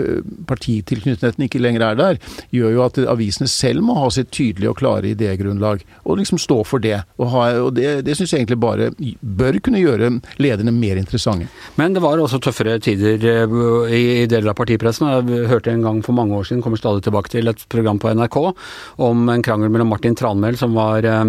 partitilknytningen 0.49 1.47
ikke 1.47 1.62
lenger 1.62 1.87
er 1.87 2.01
der, 2.01 2.21
gjør 2.55 2.77
jo 2.77 2.85
at 2.87 3.01
avisene 3.12 3.51
selv 3.51 3.85
må 3.87 3.97
ha 4.01 4.09
sitt 4.12 4.33
tydelige 4.35 4.73
og 4.73 4.81
klare 4.81 5.12
idégrunnlag, 5.12 5.85
og 6.03 6.18
liksom 6.18 6.40
stå 6.42 6.62
for 6.66 6.83
det. 6.83 7.03
Og, 7.21 7.29
ha, 7.35 7.47
og 7.62 7.73
det, 7.77 8.01
det 8.07 8.16
syns 8.18 8.35
jeg 8.35 8.42
egentlig 8.42 8.61
bare 8.62 8.90
bør 9.21 9.61
kunne 9.62 9.83
gjøre 9.83 10.11
lederne 10.42 10.75
mer 10.75 10.99
interessante. 11.01 11.49
Men 11.79 11.95
det 11.95 12.03
var 12.05 12.21
også 12.21 12.40
tøffere 12.42 12.79
tider 12.83 13.23
eh, 13.29 13.57
i, 13.95 14.03
deler 14.31 14.53
av 14.53 14.59
partipressen. 14.59 15.09
Jeg 15.09 15.49
hørte 15.51 15.73
en 15.73 15.85
gang 15.85 16.03
for 16.05 16.17
mange 16.17 16.37
år 16.37 16.49
siden, 16.49 16.63
kommer 16.65 16.81
stadig 16.81 17.05
tilbake 17.07 17.33
til 17.33 17.51
et 17.51 17.65
program 17.73 18.01
på 18.03 18.13
NRK, 18.15 18.39
om 19.09 19.33
en 19.33 19.45
krangel 19.45 19.73
mellom 19.73 19.93
Martin 19.93 20.19
Tranmæl, 20.19 20.59
som 20.61 20.77
var 20.79 21.07
eh, 21.09 21.25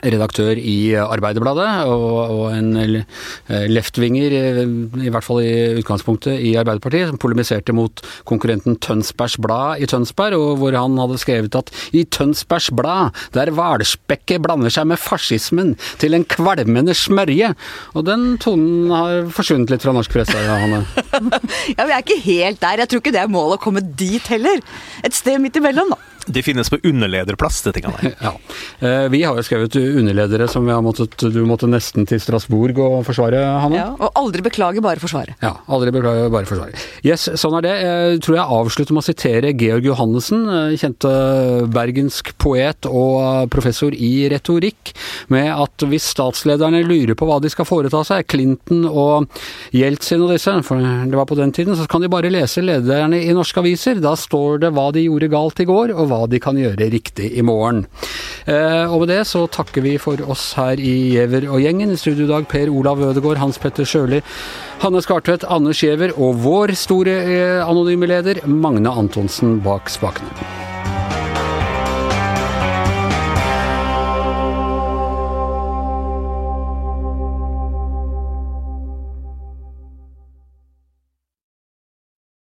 redaktør 0.00 0.56
i 0.56 0.94
Arbeiderbladet, 0.96 1.68
og, 1.90 2.06
og 2.32 2.44
en 2.56 2.72
eh, 2.80 3.66
leftvinger, 3.68 4.34
i 5.02 5.12
hvert 5.12 5.26
fall 5.26 5.42
i 5.44 5.52
utgangspunktet, 5.82 6.40
i 6.40 6.54
Arbeiderpartiet, 6.60 7.10
som 7.10 7.20
polemiserte 7.20 7.74
mot 7.76 8.02
konkurrenten 8.28 8.78
Tønsbergs 8.82 9.36
Blad 9.42 9.82
i 9.82 9.88
Tønsberg, 9.90 10.38
og 10.38 10.62
hvor 10.62 10.76
han 10.78 10.98
hadde 11.00 11.20
skrevet 11.20 11.58
at 11.58 11.72
i 11.92 12.04
Tønsbergs 12.04 12.70
Blad, 12.76 13.12
der 13.36 13.52
hvalspekket 13.54 14.42
blander 14.44 14.72
seg 14.72 14.88
med 14.90 15.00
fascismen 15.02 15.74
til 16.02 16.16
en 16.16 16.26
kvalmende 16.28 16.96
smørje. 16.96 17.52
Og 17.96 18.06
den 18.08 18.36
tonen 18.42 18.92
har 18.92 19.28
forsvunnet 19.34 19.74
litt 19.74 19.84
fra 19.84 19.94
norsk 19.96 20.14
presse, 20.14 20.46
Hanne. 20.48 20.84
ja, 21.76 21.84
vi 21.84 21.92
er 21.92 22.00
ikke 22.00 22.22
helt 22.24 22.62
der. 22.62 22.82
Jeg 22.82 22.90
tror 22.90 23.04
ikke 23.04 23.14
det 23.14 23.22
er 23.24 23.32
målet 23.32 23.60
å 23.60 23.62
komme 23.62 23.84
dit 23.84 24.32
heller. 24.32 24.62
Et 25.04 25.14
sted 25.16 25.38
midt 25.42 25.60
imellom, 25.60 25.92
da. 25.92 26.11
De 26.26 26.42
finnes 26.42 26.70
på 26.70 26.78
underlederplass, 26.86 27.62
de 27.66 27.72
tingene 27.76 27.98
der. 28.00 28.14
ja. 28.22 28.32
Eh, 28.82 29.06
vi 29.12 29.22
har 29.24 29.36
jo 29.38 29.44
skrevet 29.46 29.74
underledere 29.80 30.46
som 30.50 30.66
vi 30.66 30.72
har 30.74 30.82
måttet, 30.84 31.16
du 31.32 31.40
måtte 31.48 31.68
nesten 31.70 32.06
til 32.08 32.20
Strasbourg 32.22 32.78
og 32.82 32.98
forsvare, 33.08 33.40
Hanne. 33.64 33.78
Ja, 33.80 33.88
og 33.96 34.18
aldri 34.18 34.44
beklage, 34.44 34.82
bare 34.84 35.02
forsvare. 35.02 35.36
Ja, 35.42 35.54
aldri 35.72 35.92
beklage, 35.94 36.28
bare 36.32 36.48
forsvare. 36.48 36.78
Yes, 37.06 37.28
sånn 37.40 37.56
er 37.58 37.66
det. 37.66 37.74
Jeg 37.82 38.22
tror 38.26 38.38
jeg 38.38 38.56
avslutter 38.58 38.96
med 38.96 39.02
å 39.02 39.06
sitere 39.06 39.52
Georg 39.58 39.88
Johannessen, 39.90 40.44
eh, 40.46 40.76
kjente 40.80 41.12
bergensk 41.72 42.32
poet 42.42 42.88
og 42.90 43.48
professor 43.52 43.94
i 43.94 44.12
retorikk, 44.32 44.94
med 45.32 45.50
at 45.52 45.86
hvis 45.88 46.10
statslederne 46.14 46.84
lurer 46.86 47.16
på 47.18 47.26
hva 47.28 47.40
de 47.42 47.50
skal 47.52 47.66
foreta 47.68 48.02
seg, 48.06 48.26
Clinton 48.30 48.84
og 48.88 49.28
Jeltsin 49.76 50.22
og 50.22 50.32
disse, 50.34 50.54
for 50.66 50.78
det 50.78 51.18
var 51.18 51.28
på 51.30 51.38
den 51.38 51.52
tiden, 51.54 51.76
så 51.78 51.88
kan 51.90 52.02
de 52.04 52.10
bare 52.12 52.30
lese 52.32 52.62
lederne 52.64 53.18
i 53.22 53.34
norske 53.34 53.62
aviser. 53.62 54.00
Da 54.02 54.14
står 54.18 54.62
det 54.66 54.72
hva 54.76 54.88
de 54.94 55.06
gjorde 55.06 55.30
galt 55.32 55.62
i 55.62 55.68
går, 55.68 55.94
og 55.96 56.11
hva 56.12 56.26
de 56.28 56.40
kan 56.42 56.58
gjøre 56.60 56.90
riktig 56.92 57.32
i 57.38 57.44
morgen. 57.46 57.86
Eh, 58.46 58.84
og 58.84 59.02
med 59.02 59.12
det 59.14 59.22
så 59.30 59.46
takker 59.50 59.84
vi 59.84 59.96
for 60.02 60.20
oss 60.30 60.52
her 60.58 60.80
i 60.80 60.94
Giæver 61.14 61.48
og 61.48 61.62
gjengen. 61.64 61.94
I 61.94 62.00
studio 62.00 62.26
i 62.28 62.32
dag 62.32 62.48
Per 62.50 62.72
Olav 62.72 63.00
Ødegaard, 63.02 63.40
Hans 63.42 63.60
Petter 63.62 63.88
Sjøli, 63.88 64.20
Hanne 64.84 65.02
Skartvedt, 65.04 65.48
Anders 65.48 65.80
Giæver 65.82 66.14
og 66.18 66.42
vår 66.44 66.76
store 66.78 67.16
eh, 67.22 67.62
anonyme 67.64 68.10
leder 68.10 68.44
Magne 68.46 68.92
Antonsen 68.92 69.60
bak 69.64 69.90
spakene. 69.92 70.71